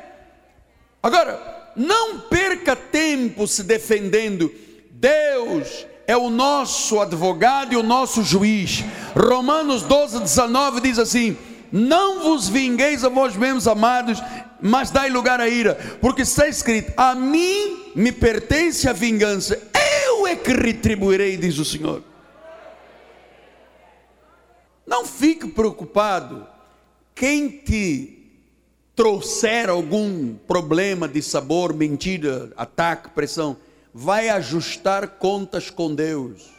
Agora, 1.01 1.71
não 1.75 2.19
perca 2.21 2.75
tempo 2.75 3.47
se 3.47 3.63
defendendo. 3.63 4.51
Deus 4.91 5.85
é 6.07 6.15
o 6.17 6.29
nosso 6.29 6.99
advogado 6.99 7.73
e 7.73 7.77
o 7.77 7.83
nosso 7.83 8.23
juiz. 8.23 8.83
Romanos 9.15 9.83
12, 9.83 10.19
19 10.21 10.81
diz 10.81 10.97
assim: 10.97 11.37
não 11.71 12.23
vos 12.23 12.47
vingueis 12.47 13.03
a 13.03 13.09
vós 13.09 13.35
mesmos, 13.35 13.67
amados, 13.67 14.21
mas 14.61 14.91
dai 14.91 15.09
lugar 15.09 15.39
à 15.39 15.47
ira, 15.47 15.75
porque 16.01 16.21
está 16.21 16.47
escrito: 16.47 16.93
a 16.97 17.13
mim 17.13 17.91
me 17.95 18.11
pertence 18.11 18.87
a 18.87 18.93
vingança, 18.93 19.59
eu 20.05 20.27
é 20.27 20.35
que 20.35 20.51
retribuirei, 20.51 21.37
diz 21.37 21.57
o 21.57 21.65
Senhor. 21.65 22.03
Não 24.85 25.05
fique 25.05 25.47
preocupado, 25.47 26.47
quem 27.13 27.49
te 27.49 28.17
trouxer 28.95 29.69
algum 29.69 30.33
problema 30.33 31.07
de 31.07 31.21
sabor, 31.21 31.73
mentira, 31.73 32.51
ataque, 32.57 33.09
pressão, 33.09 33.57
vai 33.93 34.29
ajustar 34.29 35.07
contas 35.07 35.69
com 35.69 35.93
Deus. 35.93 36.56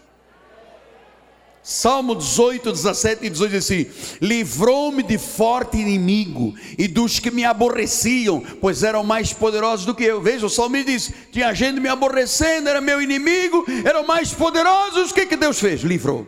Salmo 1.68 2.14
18, 2.14 2.72
17 2.72 3.26
e 3.26 3.28
18 3.28 3.50
diz 3.50 3.64
assim: 3.66 3.87
Livrou-me 4.22 5.02
de 5.02 5.18
forte 5.18 5.76
inimigo 5.76 6.54
e 6.78 6.88
dos 6.88 7.18
que 7.18 7.31
me 7.31 7.44
aborreciam, 7.44 8.40
pois 8.59 8.83
eram 8.83 9.04
mais 9.04 9.35
poderosos 9.35 9.85
do 9.85 9.94
que 9.94 10.04
eu. 10.04 10.18
Veja, 10.18 10.46
o 10.46 10.48
salmo 10.48 10.83
diz: 10.83 11.12
Tinha 11.31 11.52
gente 11.52 11.78
me 11.78 11.90
aborrecendo, 11.90 12.70
era 12.70 12.81
meu 12.81 13.02
inimigo, 13.02 13.66
eram 13.85 14.02
mais 14.07 14.33
poderosos. 14.33 15.11
O 15.11 15.14
que, 15.14 15.26
que 15.26 15.37
Deus 15.37 15.61
fez? 15.61 15.83
Livrou. 15.83 16.26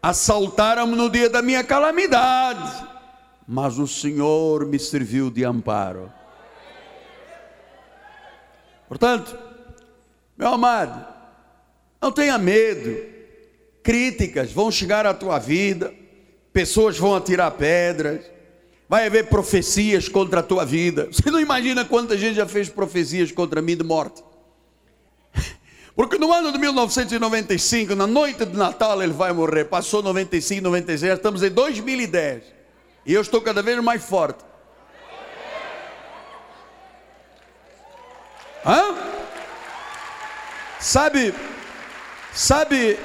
Assaltaram-me 0.00 0.94
no 0.94 1.10
dia 1.10 1.28
da 1.28 1.42
minha 1.42 1.64
calamidade, 1.64 2.86
mas 3.48 3.80
o 3.80 3.88
Senhor 3.88 4.64
me 4.64 4.78
serviu 4.78 5.28
de 5.28 5.44
amparo. 5.44 6.08
Portanto, 8.88 9.36
meu 10.38 10.50
amado, 10.50 11.04
não 12.00 12.12
tenha 12.12 12.38
medo 12.38 13.18
críticas 13.82 14.52
vão 14.52 14.70
chegar 14.70 15.06
à 15.06 15.14
tua 15.14 15.38
vida, 15.38 15.92
pessoas 16.52 16.98
vão 16.98 17.14
atirar 17.14 17.50
pedras, 17.52 18.20
vai 18.88 19.06
haver 19.06 19.28
profecias 19.28 20.08
contra 20.08 20.40
a 20.40 20.42
tua 20.42 20.64
vida. 20.64 21.08
Você 21.12 21.30
não 21.30 21.40
imagina 21.40 21.84
quanta 21.84 22.16
gente 22.16 22.36
já 22.36 22.46
fez 22.46 22.68
profecias 22.68 23.30
contra 23.30 23.62
mim 23.62 23.76
de 23.76 23.84
morte. 23.84 24.22
Porque 25.94 26.18
no 26.18 26.32
ano 26.32 26.50
de 26.50 26.58
1995, 26.58 27.94
na 27.94 28.06
noite 28.06 28.44
de 28.44 28.56
Natal, 28.56 29.02
ele 29.02 29.12
vai 29.12 29.32
morrer. 29.32 29.66
Passou 29.66 30.02
95, 30.02 30.62
96, 30.62 31.12
estamos 31.14 31.42
em 31.42 31.50
2010. 31.50 32.42
E 33.06 33.14
eu 33.14 33.20
estou 33.20 33.40
cada 33.40 33.62
vez 33.62 33.78
mais 33.82 34.02
forte. 34.02 34.44
Hã? 38.64 38.94
Sabe, 40.78 41.34
sabe 42.32 42.98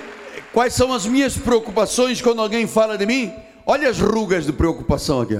quais 0.54 0.74
são 0.74 0.93
as 0.93 1.06
minhas 1.06 1.38
preocupações 1.38 2.21
quando 2.21 2.41
alguém 2.41 2.67
fala 2.67 2.98
de 2.98 3.06
mim? 3.06 3.34
Olha 3.65 3.89
as 3.89 4.00
rugas 4.00 4.45
de 4.45 4.54
preocupação 4.54 5.21
aqui. 5.21 5.39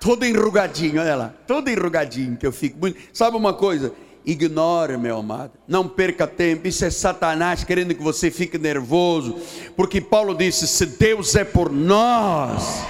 Todo 0.00 0.24
enrugadinho, 0.24 1.00
olha 1.00 1.14
lá. 1.14 1.34
Todo 1.46 1.68
enrugadinho 1.68 2.36
que 2.36 2.46
eu 2.46 2.52
fico. 2.52 2.78
Sabe 3.12 3.36
uma 3.36 3.54
coisa? 3.54 3.92
Ignore, 4.24 4.96
meu 4.96 5.18
amado. 5.18 5.52
Não 5.66 5.88
perca 5.88 6.26
tempo. 6.26 6.66
Isso 6.66 6.84
é 6.84 6.90
Satanás 6.90 7.64
querendo 7.64 7.94
que 7.94 8.02
você 8.02 8.30
fique 8.30 8.58
nervoso. 8.58 9.40
Porque 9.76 10.00
Paulo 10.00 10.34
disse: 10.34 10.66
se 10.66 10.86
Deus 10.86 11.34
é 11.34 11.44
por 11.44 11.70
nós. 11.70 12.82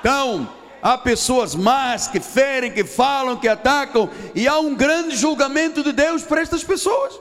Então, 0.00 0.48
há 0.82 0.96
pessoas 0.96 1.54
más 1.54 2.08
que 2.08 2.20
ferem, 2.20 2.72
que 2.72 2.84
falam, 2.84 3.36
que 3.36 3.48
atacam, 3.48 4.08
e 4.34 4.48
há 4.48 4.58
um 4.58 4.74
grande 4.74 5.14
julgamento 5.14 5.82
de 5.82 5.92
Deus 5.92 6.22
para 6.22 6.40
estas 6.40 6.64
pessoas. 6.64 7.20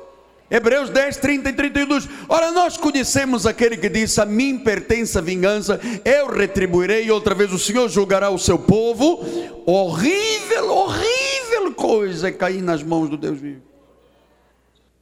Hebreus 0.51 0.89
10, 0.89 1.17
30 1.17 1.49
e 1.49 1.53
32. 1.53 2.09
Ora, 2.27 2.51
nós 2.51 2.75
conhecemos 2.75 3.45
aquele 3.45 3.77
que 3.77 3.89
disse: 3.89 4.19
A 4.19 4.25
mim 4.25 4.57
pertence 4.59 5.17
a 5.17 5.21
vingança, 5.21 5.79
eu 6.03 6.27
retribuirei, 6.27 7.05
e 7.05 7.11
outra 7.11 7.35
vez 7.35 7.53
o 7.53 7.59
Senhor 7.59 7.87
julgará 7.87 8.29
o 8.29 8.39
seu 8.39 8.57
povo. 8.57 9.19
Horrível, 9.65 10.69
horrível 10.69 11.29
coisa 11.79 12.27
é 12.27 12.31
cair 12.31 12.61
nas 12.61 12.83
mãos 12.83 13.09
do 13.09 13.15
Deus 13.15 13.39
vivo. 13.39 13.61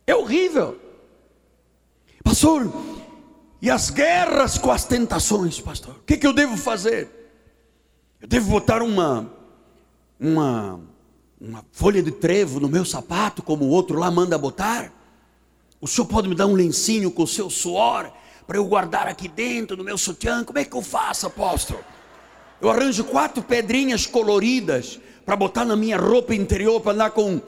É 0.06 0.16
horrível. 0.16 0.80
Pastor, 2.24 2.72
e 3.62 3.70
as 3.70 3.90
guerras 3.90 4.58
com 4.58 4.72
as 4.72 4.86
tentações, 4.86 5.60
pastor? 5.60 5.96
O 5.96 6.04
que, 6.06 6.18
que 6.18 6.28
eu 6.28 6.34
devo 6.34 6.56
fazer? 6.56 7.10
Eu 8.22 8.28
devo 8.28 8.52
botar 8.52 8.82
uma, 8.84 9.34
uma, 10.20 10.80
uma 11.42 11.66
folha 11.72 12.02
de 12.04 12.12
trevo 12.12 12.60
no 12.60 12.70
meu 12.70 12.86
sapato, 12.86 13.42
como 13.42 13.66
o 13.66 13.70
outro 13.70 13.98
lá 13.98 14.12
manda 14.12 14.38
botar? 14.38 14.94
O 15.80 15.88
senhor 15.88 16.08
pode 16.08 16.28
me 16.28 16.36
dar 16.36 16.48
um 16.48 16.54
lencinho 16.54 17.12
com 17.12 17.24
o 17.24 17.28
seu 17.28 17.50
suor 17.50 18.12
para 18.46 18.58
eu 18.58 18.66
guardar 18.66 19.08
aqui 19.08 19.28
dentro 19.28 19.78
no 19.78 19.84
meu 19.84 19.98
sutiã? 19.98 20.44
Como 20.44 20.58
é 20.58 20.66
que 20.66 20.76
eu 20.76 20.82
faço, 20.82 21.28
apóstolo? 21.28 21.80
Eu 22.60 22.70
arranjo 22.70 23.04
quatro 23.04 23.44
pedrinhas 23.44 24.06
coloridas 24.06 25.00
para 25.26 25.36
botar 25.36 25.66
na 25.66 25.76
minha 25.76 25.98
roupa 25.98 26.34
interior 26.34 26.82
para 26.82 26.94
andar 26.94 27.12
com 27.12 27.40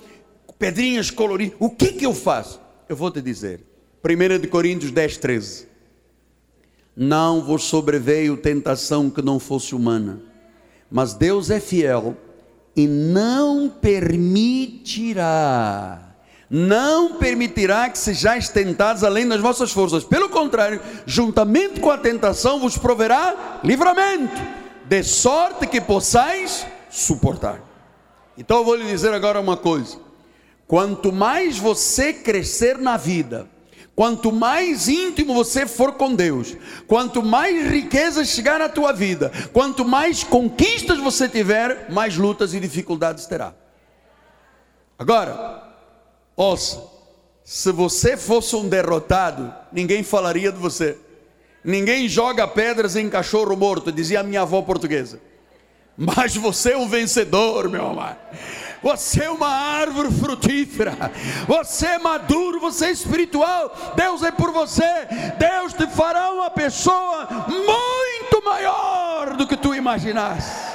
pedrinhas 0.59 1.09
coloridas. 1.09 1.57
O 1.59 1.69
que 1.69 1.93
que 1.93 2.05
eu 2.05 2.13
faço? 2.13 2.61
Eu 2.87 2.95
vou 2.95 3.09
te 3.09 3.21
dizer. 3.21 3.63
1 4.03 4.47
Coríntios 4.49 4.91
10, 4.91 5.17
13. 5.17 5.67
Não 6.95 7.41
vos 7.41 7.63
sobreveio 7.63 8.37
tentação 8.37 9.09
que 9.09 9.21
não 9.21 9.39
fosse 9.39 9.73
humana, 9.73 10.21
mas 10.91 11.13
Deus 11.13 11.49
é 11.49 11.59
fiel 11.59 12.15
e 12.75 12.87
não 12.87 13.69
permitirá 13.69 16.08
não 16.49 17.13
permitirá 17.15 17.89
que 17.89 17.97
sejais 17.97 18.49
tentados 18.49 19.03
além 19.03 19.27
das 19.27 19.39
vossas 19.39 19.71
forças. 19.71 20.03
Pelo 20.03 20.29
contrário, 20.29 20.81
juntamente 21.05 21.79
com 21.79 21.91
a 21.91 21.97
tentação 21.97 22.59
vos 22.59 22.77
proverá 22.77 23.59
livramento, 23.63 24.41
de 24.85 25.03
sorte 25.03 25.67
que 25.67 25.79
possais 25.79 26.65
suportar. 26.89 27.61
Então 28.37 28.57
eu 28.57 28.65
vou 28.65 28.75
lhe 28.75 28.85
dizer 28.85 29.13
agora 29.13 29.39
uma 29.39 29.57
coisa: 29.57 29.97
quanto 30.67 31.11
mais 31.11 31.59
você 31.59 32.11
crescer 32.11 32.79
na 32.79 32.97
vida, 32.97 33.47
quanto 33.95 34.31
mais 34.31 34.87
íntimo 34.87 35.35
você 35.35 35.67
for 35.67 35.93
com 35.93 36.15
Deus, 36.15 36.55
quanto 36.87 37.21
mais 37.21 37.69
riqueza 37.69 38.25
chegar 38.25 38.57
na 38.57 38.69
tua 38.69 38.91
vida, 38.91 39.31
quanto 39.53 39.85
mais 39.85 40.23
conquistas 40.23 40.97
você 40.97 41.29
tiver, 41.29 41.91
mais 41.91 42.17
lutas 42.17 42.55
e 42.55 42.59
dificuldades 42.59 43.27
terá. 43.27 43.53
Agora, 44.97 45.68
Ouça, 46.39 46.81
se 47.43 47.69
você 47.69 48.15
fosse 48.15 48.55
um 48.55 48.69
derrotado, 48.69 49.53
ninguém 49.73 50.03
falaria 50.03 50.53
de 50.53 50.57
você. 50.57 50.97
Ninguém 51.61 52.07
joga 52.07 52.47
pedras 52.47 52.95
em 52.95 53.09
cachorro 53.09 53.57
morto, 53.57 53.91
dizia 53.91 54.21
a 54.21 54.23
minha 54.23 54.43
avó 54.43 54.61
portuguesa. 54.61 55.19
Mas 55.97 56.37
você 56.37 56.71
é 56.71 56.77
um 56.77 56.87
vencedor, 56.87 57.67
meu 57.67 57.85
amado. 57.85 58.19
Você 58.81 59.25
é 59.25 59.29
uma 59.29 59.49
árvore 59.49 60.09
frutífera. 60.11 61.11
Você 61.45 61.85
é 61.85 61.99
maduro, 61.99 62.61
você 62.61 62.85
é 62.85 62.91
espiritual. 62.91 63.93
Deus 63.97 64.23
é 64.23 64.31
por 64.31 64.53
você. 64.53 65.07
Deus 65.37 65.73
te 65.73 65.87
fará 65.87 66.31
uma 66.31 66.49
pessoa 66.49 67.27
muito 67.49 68.45
maior 68.45 69.35
do 69.35 69.45
que 69.45 69.57
tu 69.57 69.75
imaginaste. 69.75 70.68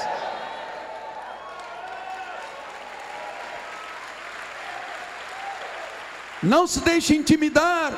Não 6.44 6.66
se 6.66 6.80
deixe 6.80 7.14
intimidar. 7.14 7.92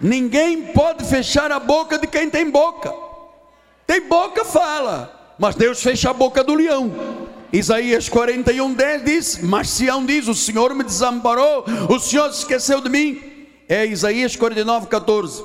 Ninguém 0.00 0.72
pode 0.72 1.04
fechar 1.04 1.50
a 1.50 1.58
boca 1.58 1.98
de 1.98 2.06
quem 2.06 2.28
tem 2.28 2.50
boca. 2.50 2.92
Tem 3.86 4.00
boca, 4.00 4.44
fala, 4.44 5.34
mas 5.38 5.54
Deus 5.54 5.82
fecha 5.82 6.10
a 6.10 6.12
boca 6.12 6.42
do 6.42 6.54
leão. 6.54 7.26
Isaías 7.52 8.08
41, 8.08 8.74
10 8.74 9.04
diz: 9.04 9.38
Mas 9.42 9.70
Sião 9.70 10.04
diz: 10.04 10.28
O 10.28 10.34
Senhor 10.34 10.74
me 10.74 10.84
desamparou, 10.84 11.64
o 11.88 11.98
Senhor 11.98 12.32
se 12.32 12.40
esqueceu 12.40 12.80
de 12.80 12.88
mim. 12.88 13.46
É 13.68 13.86
Isaías 13.86 14.36
49, 14.36 14.86
14. 14.88 15.44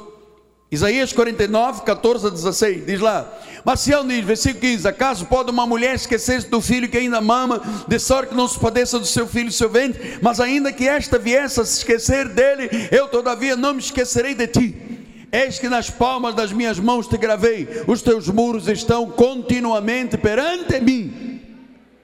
Isaías 0.71 1.11
49, 1.11 1.83
14 1.83 2.27
a 2.27 2.29
16, 2.29 2.85
diz 2.85 2.99
lá: 2.99 3.31
Sião 3.77 4.07
diz, 4.07 4.25
versículo 4.25 4.61
15: 4.61 4.87
Acaso 4.87 5.25
pode 5.25 5.51
uma 5.51 5.65
mulher 5.65 5.95
esquecer-se 5.95 6.47
do 6.47 6.61
filho 6.61 6.89
que 6.89 6.97
ainda 6.97 7.21
mama, 7.21 7.61
de 7.87 7.99
sorte 7.99 8.29
que 8.29 8.35
não 8.35 8.47
se 8.47 8.59
padeça 8.59 8.97
do 8.97 9.05
seu 9.05 9.27
filho 9.27 9.49
e 9.49 9.51
seu 9.51 9.69
ventre? 9.69 10.17
Mas 10.21 10.39
ainda 10.39 10.71
que 10.71 10.87
esta 10.87 11.19
viesse 11.19 11.59
a 11.59 11.65
se 11.65 11.79
esquecer 11.79 12.27
dele, 12.29 12.69
eu 12.91 13.07
todavia 13.07 13.55
não 13.55 13.73
me 13.73 13.79
esquecerei 13.79 14.33
de 14.33 14.47
ti. 14.47 14.91
Eis 15.31 15.59
que 15.59 15.69
nas 15.69 15.89
palmas 15.89 16.35
das 16.35 16.51
minhas 16.51 16.77
mãos 16.77 17.07
te 17.07 17.17
gravei, 17.17 17.67
os 17.87 18.01
teus 18.01 18.27
muros 18.27 18.67
estão 18.67 19.09
continuamente 19.09 20.17
perante 20.17 20.79
mim. 20.81 21.39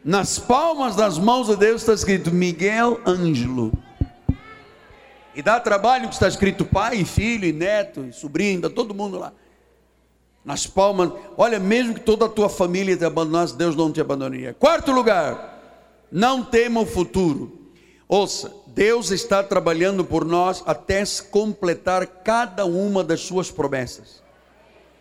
Nas 0.04 0.40
palmas 0.40 0.96
das 0.96 1.18
mãos 1.18 1.48
de 1.48 1.58
Deus 1.58 1.82
está 1.82 1.94
escrito 1.94 2.32
Miguel 2.32 3.02
Ângelo. 3.06 3.74
E 5.36 5.42
dá 5.42 5.60
trabalho 5.60 6.08
que 6.08 6.14
está 6.14 6.28
escrito 6.28 6.64
pai, 6.64 7.04
filho, 7.04 7.54
neto, 7.54 8.08
sobrinho, 8.14 8.58
está 8.58 8.70
todo 8.70 8.96
mundo 8.96 9.20
lá. 9.20 9.34
Nas 10.48 10.66
palmas, 10.66 11.12
olha, 11.38 11.60
mesmo 11.60 11.96
que 11.96 12.00
toda 12.00 12.26
a 12.26 12.30
tua 12.30 12.48
família 12.48 12.96
te 12.96 13.04
abandonasse, 13.04 13.54
Deus 13.54 13.76
não 13.76 13.92
te 13.92 14.00
abandonaria. 14.00 14.56
Quarto 14.58 14.94
lugar, 14.94 15.62
não 16.10 16.42
tema 16.42 16.80
o 16.80 16.86
futuro. 16.86 17.52
Ouça, 18.08 18.50
Deus 18.68 19.12
está 19.12 19.44
trabalhando 19.44 20.06
por 20.06 20.24
nós 20.24 20.64
até 20.66 21.04
se 21.04 21.22
completar 21.24 22.08
cada 22.24 22.66
uma 22.66 23.04
das 23.04 23.20
suas 23.20 23.52
promessas. 23.52 24.24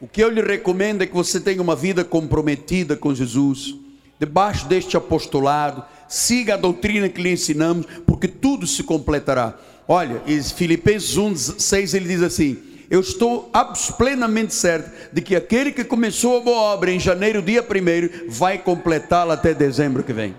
O 0.01 0.09
que 0.09 0.21
eu 0.21 0.31
lhe 0.31 0.43
recomendo 0.43 1.03
é 1.03 1.07
que 1.07 1.15
você 1.15 1.39
tenha 1.39 1.63
uma 1.63 1.77
vida 1.77 2.05
comprometida 2.05 2.97
com 2.97 3.15
Jesus, 3.15 3.77
debaixo 4.19 4.67
deste 4.67 4.97
apostolado, 4.97 5.85
siga 6.09 6.55
a 6.55 6.57
doutrina 6.57 7.09
que 7.09 7.23
lhe 7.23 7.31
ensinamos, 7.31 7.87
porque 8.05 8.27
tudo 8.27 8.67
se 8.67 8.83
completará. 8.83 9.57
Olha, 9.87 10.21
Filipenses 10.57 11.17
1, 11.17 11.37
6 11.37 11.95
ele 11.95 12.09
diz 12.09 12.23
assim: 12.23 12.76
Eu 12.91 13.01
estou 13.01 13.51
plenamente 13.99 14.55
certo 14.55 14.91
de 15.13 15.21
que 15.21 15.35
aquele 15.35 15.73
que 15.73 15.85
começou 15.85 16.39
a 16.39 16.41
boa 16.41 16.61
obra 16.75 16.91
em 16.91 17.01
janeiro, 17.01 17.43
dia 17.43 17.63
1, 17.63 18.31
vai 18.31 18.59
completá-la 18.59 19.35
até 19.35 19.53
dezembro 19.53 20.03
que 20.03 20.13
vem. 20.13 20.37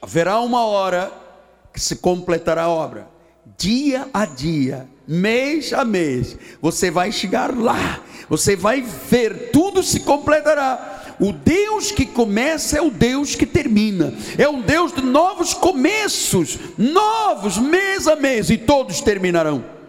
Haverá 0.00 0.40
uma 0.40 0.64
hora 0.64 1.12
que 1.72 1.80
se 1.80 1.96
completará 1.96 2.62
a 2.62 2.70
obra, 2.70 3.06
dia 3.58 4.08
a 4.12 4.24
dia, 4.24 4.88
mês 5.06 5.72
a 5.72 5.84
mês, 5.84 6.36
você 6.60 6.90
vai 6.90 7.12
chegar 7.12 7.54
lá, 7.56 8.00
você 8.28 8.56
vai 8.56 8.80
ver, 8.80 9.50
tudo 9.52 9.82
se 9.82 10.00
completará. 10.00 11.16
O 11.20 11.32
Deus 11.32 11.92
que 11.92 12.06
começa 12.06 12.78
é 12.78 12.80
o 12.80 12.90
Deus 12.90 13.34
que 13.34 13.44
termina. 13.44 14.14
É 14.38 14.48
um 14.48 14.62
Deus 14.62 14.90
de 14.90 15.02
novos 15.02 15.52
começos, 15.52 16.58
novos, 16.78 17.58
mês 17.58 18.08
a 18.08 18.16
mês, 18.16 18.48
e 18.48 18.56
todos 18.56 19.02
terminarão. 19.02 19.79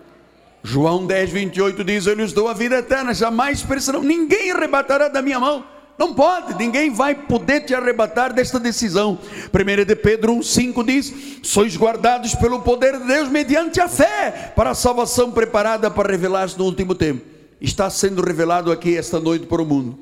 João 0.64 1.06
10, 1.06 1.30
28 1.32 1.84
diz: 1.84 2.06
Eu 2.06 2.14
lhes 2.14 2.34
dou 2.34 2.48
a 2.48 2.54
vida 2.54 2.78
eterna, 2.78 3.14
jamais 3.14 3.64
perecerão, 3.64 4.02
ninguém 4.02 4.52
arrebatará 4.52 5.08
da 5.08 5.22
minha 5.22 5.40
mão. 5.40 5.66
Não 5.98 6.14
pode, 6.16 6.56
ninguém 6.56 6.90
vai 6.90 7.14
poder 7.14 7.62
te 7.62 7.76
arrebatar 7.76 8.34
desta 8.34 8.60
decisão. 8.60 9.20
1 9.54 9.86
de 9.86 9.96
Pedro 9.96 10.34
1,5 10.36 10.86
diz: 10.86 11.14
Sois 11.44 11.76
guardados 11.78 12.34
pelo 12.36 12.62
poder 12.62 12.98
de 12.98 13.06
Deus 13.06 13.30
mediante 13.30 13.80
a 13.80 13.88
fé, 13.88 14.52
para 14.56 14.72
a 14.72 14.76
salvação 14.76 15.32
preparada 15.32 15.92
para 15.92 16.10
revelar-se 16.10 16.58
no 16.58 16.66
último 16.66 16.96
tempo. 16.96 17.24
está 17.60 17.90
sendo 17.90 18.24
revelado 18.24 18.72
aqui 18.72 18.98
esta 18.98 19.20
noite 19.20 19.46
para 19.46 19.62
o 19.62 19.66
mundo. 19.66 20.00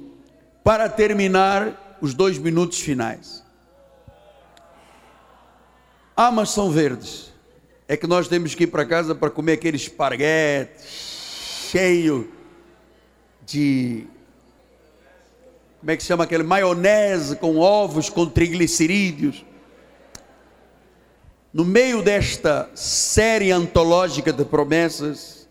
Para 0.63 0.87
terminar 0.87 1.97
os 2.01 2.13
dois 2.13 2.37
minutos 2.37 2.79
finais. 2.79 3.43
Ah, 6.15 6.31
mas 6.31 6.49
são 6.49 6.69
verdes. 6.69 7.31
É 7.89 7.97
que 7.97 8.05
nós 8.05 8.27
temos 8.27 8.53
que 8.53 8.65
ir 8.65 8.67
para 8.67 8.85
casa 8.85 9.15
para 9.15 9.31
comer 9.31 9.53
aquele 9.53 9.75
esparguete 9.75 10.83
cheio 10.85 12.31
de. 13.43 14.05
Como 15.79 15.89
é 15.89 15.97
que 15.97 16.03
chama 16.03 16.23
aquele? 16.23 16.43
Maionese 16.43 17.35
com 17.37 17.57
ovos, 17.57 18.07
com 18.07 18.27
triglicerídeos. 18.27 19.43
No 21.51 21.65
meio 21.65 22.03
desta 22.03 22.69
série 22.75 23.51
antológica 23.51 24.31
de 24.31 24.45
promessas, 24.45 25.49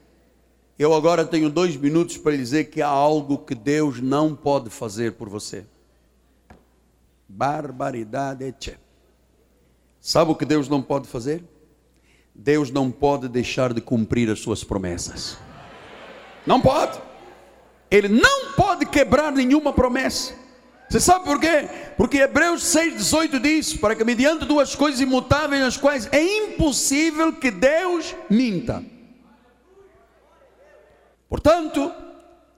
eu 0.79 0.95
agora 0.95 1.25
tenho 1.25 1.51
dois 1.51 1.77
minutos 1.77 2.17
para 2.19 2.37
dizer 2.37 2.67
que 2.67 2.81
há 2.81 2.87
algo 2.87 3.39
que 3.39 3.55
Deus 3.57 4.01
não 4.01 4.33
pode 4.33 4.71
fazer 4.71 5.15
por 5.15 5.29
você. 5.29 5.67
Barbaridade, 7.29 8.55
tchê. 8.61 8.77
Sabe 10.01 10.31
o 10.31 10.37
que 10.37 10.45
Deus 10.45 10.69
não 10.69 10.81
pode 10.81 11.09
fazer? 11.09 11.43
Deus 12.41 12.71
não 12.71 12.89
pode 12.89 13.29
deixar 13.29 13.75
de 13.75 13.81
cumprir 13.81 14.31
as 14.31 14.39
suas 14.39 14.63
promessas. 14.63 15.37
Não 16.47 16.61
pode. 16.61 16.97
Ele 17.91 18.07
não 18.09 18.53
pode 18.53 18.87
quebrar 18.87 19.33
nenhuma 19.33 19.73
promessa. 19.73 20.35
Você 20.89 21.01
sabe 21.01 21.25
por 21.25 21.41
quê? 21.41 21.69
Porque 21.97 22.19
Hebreus 22.19 22.63
6,18 22.63 23.41
diz: 23.41 23.75
para 23.75 23.97
que 23.97 24.05
mediante 24.05 24.45
duas 24.45 24.77
coisas 24.77 25.01
imutáveis, 25.01 25.61
nas 25.61 25.77
quais 25.77 26.09
é 26.13 26.23
impossível 26.23 27.33
que 27.33 27.51
Deus 27.51 28.15
minta. 28.31 28.85
Portanto, 31.29 31.93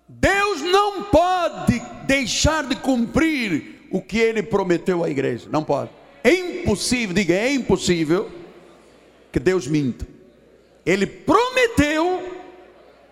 Deus 0.07 0.61
não 0.61 1.05
pode 1.05 1.81
deixar 2.07 2.64
de 2.64 2.76
cumprir 2.76 3.87
o 3.91 4.03
que 4.03 4.18
ele 4.18 4.43
prometeu 4.43 5.03
à 5.03 5.09
igreja. 5.09 5.49
Não 5.51 5.64
pode. 5.64 5.91
É 6.22 6.33
impossível, 6.33 7.14
diga, 7.14 7.33
é 7.33 7.51
impossível 7.51 8.39
que 9.33 9.39
Deus 9.39 9.66
minta. 9.66 10.07
Ele 10.85 11.07
prometeu, 11.07 12.37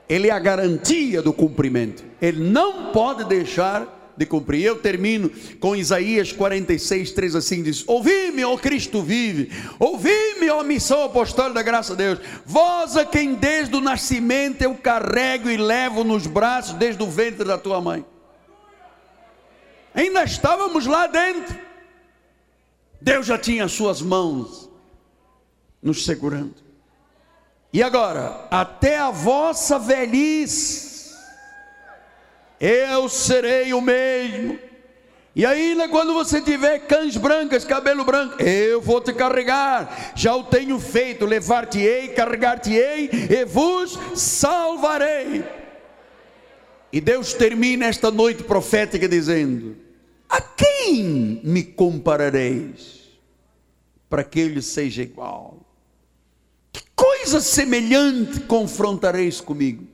ele 0.09 0.29
é 0.29 0.31
a 0.31 0.39
garantia 0.39 1.23
do 1.23 1.33
cumprimento. 1.33 2.05
Ele 2.21 2.43
não 2.43 2.93
pode 2.93 3.25
deixar 3.25 3.99
de 4.19 4.27
cumprir. 4.27 4.65
Eu 4.65 4.77
termino 4.77 5.31
com 5.61 5.77
Isaías 5.77 6.33
46, 6.33 7.13
3 7.13 7.37
assim: 7.37 7.63
diz: 7.63 7.85
Ouvi-me, 7.87 8.45
ó 8.45 8.57
Cristo 8.57 9.01
vive, 9.01 9.51
ouvi-me, 9.79 10.51
ó 10.51 10.63
missão 10.65 11.05
apostólica 11.05 11.55
da 11.55 11.63
graça 11.63 11.95
de 11.95 12.05
Deus, 12.05 12.19
vós 12.45 12.97
a 12.97 13.07
quem 13.07 13.35
desde 13.35 13.77
o 13.77 13.81
nascimento 13.81 14.63
eu 14.63 14.75
carrego 14.75 15.49
e 15.49 15.57
levo 15.57 16.03
nos 16.03 16.27
braços 16.27 16.75
desde 16.75 17.03
o 17.03 17.07
ventre 17.07 17.45
da 17.45 17.57
tua 17.57 17.81
mãe. 17.81 18.05
Ainda 19.95 20.25
estávamos 20.25 20.87
lá 20.87 21.07
dentro, 21.07 21.57
Deus 23.01 23.27
já 23.27 23.39
tinha 23.39 23.65
as 23.65 23.73
suas 23.73 24.03
mãos 24.03 24.68
nos 25.83 26.05
segurando. 26.05 26.57
E 27.73 27.83
agora, 27.83 28.47
até 28.51 28.99
a 28.99 29.11
vossa 29.11 29.79
velhice, 29.79 31.15
eu 32.61 33.09
serei 33.09 33.73
o 33.75 33.81
mesmo. 33.81 34.59
E 35.37 35.47
ainda 35.47 35.89
quando 35.89 36.15
você 36.15 36.41
tiver 36.41 36.81
cães 36.81 37.17
brancas, 37.17 37.65
cabelo 37.65 38.05
branco, 38.05 38.43
eu 38.43 38.81
vou 38.81 39.01
te 39.01 39.13
carregar. 39.13 40.13
Já 40.17 40.35
o 40.35 40.43
tenho 40.43 40.81
feito, 40.81 41.25
levar-te-ei, 41.25 42.09
carregar-te-ei 42.09 43.11
e 43.13 43.45
vos 43.45 43.97
salvarei. 44.17 45.45
E 46.93 47.01
Deus 47.01 47.35
termina 47.35 47.87
esta 47.87 48.11
noite 48.11 48.43
profética 48.43 49.07
dizendo: 49.07 49.77
A 50.29 50.41
quem 50.41 51.41
me 51.45 51.63
comparareis? 51.63 52.99
Para 54.09 54.25
que 54.25 54.41
ele 54.41 54.63
seja 54.63 55.03
igual. 55.03 55.58
Coisa 56.99 57.41
semelhante 57.41 58.41
confrontareis 58.41 59.41
comigo? 59.41 59.87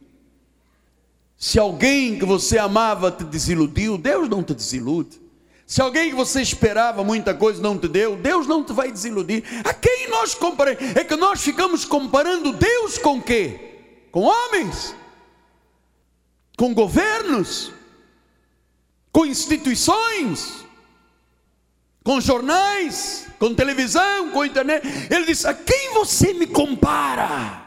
Se 1.37 1.59
alguém 1.59 2.19
que 2.19 2.25
você 2.25 2.57
amava 2.57 3.13
te 3.13 3.25
desiludiu, 3.25 3.99
Deus 3.99 4.27
não 4.27 4.43
te 4.43 4.55
desilude. 4.55 5.21
Se 5.67 5.83
alguém 5.83 6.09
que 6.09 6.17
você 6.17 6.41
esperava 6.41 7.05
muita 7.05 7.35
coisa 7.35 7.61
não 7.61 7.79
te 7.79 7.89
deu, 7.89 8.17
Deus 8.17 8.47
não 8.47 8.65
te 8.65 8.73
vai 8.73 8.91
desiludir. 8.91 9.45
A 9.67 9.75
quem 9.75 10.09
nós 10.09 10.35
comparamos? 10.35 10.97
É 10.97 11.05
que 11.05 11.15
nós 11.15 11.43
ficamos 11.43 11.85
comparando 11.85 12.55
Deus 12.55 12.97
com 12.97 13.21
quê? 13.21 13.83
Com 14.11 14.23
homens? 14.23 14.97
Com 16.57 16.73
governos? 16.73 17.71
Com 19.13 19.27
instituições? 19.27 20.64
Com 22.05 22.21
jornais? 22.21 23.27
Com 23.39 23.55
televisão? 23.55 24.31
Com 24.31 24.45
internet? 24.45 24.87
Ele 25.11 25.25
diz: 25.25 25.47
A 25.47 25.55
quem 25.55 25.95
você 25.95 26.35
me 26.35 26.47
compara? 26.47 27.63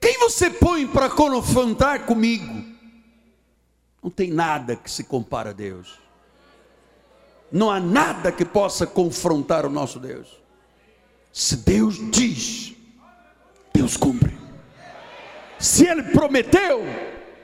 Quem 0.00 0.18
você 0.18 0.50
põe 0.50 0.86
para 0.88 1.08
confrontar 1.08 2.04
comigo? 2.04 2.64
Não 4.02 4.10
tem 4.10 4.30
nada 4.30 4.74
que 4.74 4.90
se 4.90 5.04
compara 5.04 5.50
a 5.50 5.52
Deus. 5.52 6.00
Não 7.52 7.70
há 7.70 7.78
nada 7.78 8.32
que 8.32 8.44
possa 8.44 8.86
confrontar 8.86 9.64
o 9.64 9.70
nosso 9.70 10.00
Deus. 10.00 10.40
Se 11.32 11.56
Deus 11.56 11.96
diz, 12.10 12.74
Deus 13.72 13.96
cumpre. 13.96 14.36
Se 15.58 15.86
Ele 15.86 16.02
prometeu, 16.04 16.82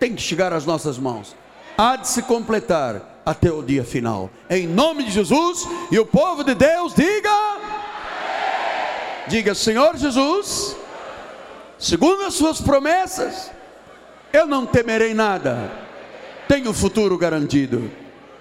tem 0.01 0.15
que 0.15 0.23
chegar 0.23 0.53
às 0.53 0.65
nossas 0.65 0.99
mãos. 0.99 1.37
Há 1.77 1.97
de 1.97 2.09
se 2.09 2.23
completar 2.23 3.16
até 3.27 3.53
o 3.53 3.61
dia 3.61 3.85
final. 3.85 4.31
Em 4.49 4.67
nome 4.67 5.03
de 5.03 5.11
Jesus 5.11 5.67
e 5.91 5.99
o 5.99 6.07
povo 6.07 6.43
de 6.43 6.55
Deus 6.55 6.95
diga: 6.95 7.59
Diga, 9.29 9.55
Senhor 9.55 9.97
Jesus 9.97 10.77
segundo 11.79 12.25
as 12.25 12.35
suas 12.35 12.61
promessas, 12.61 13.51
eu 14.33 14.47
não 14.47 14.67
temerei 14.67 15.15
nada, 15.15 15.71
tenho 16.49 16.73
futuro 16.73 17.17
garantido, 17.19 17.91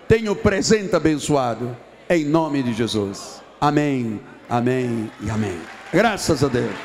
tenho 0.08 0.36
presente 0.36 0.96
abençoado, 0.96 1.76
em 2.10 2.26
nome 2.26 2.64
de 2.64 2.74
Jesus. 2.74 3.42
Amém, 3.60 4.20
amém 4.50 5.12
e 5.22 5.30
amém. 5.30 5.60
Graças 5.92 6.44
a 6.44 6.48
Deus. 6.48 6.76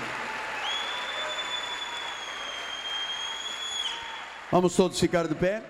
Vamos 4.51 4.74
todos 4.74 4.98
ficar 4.98 5.28
de 5.28 5.34
pé. 5.34 5.62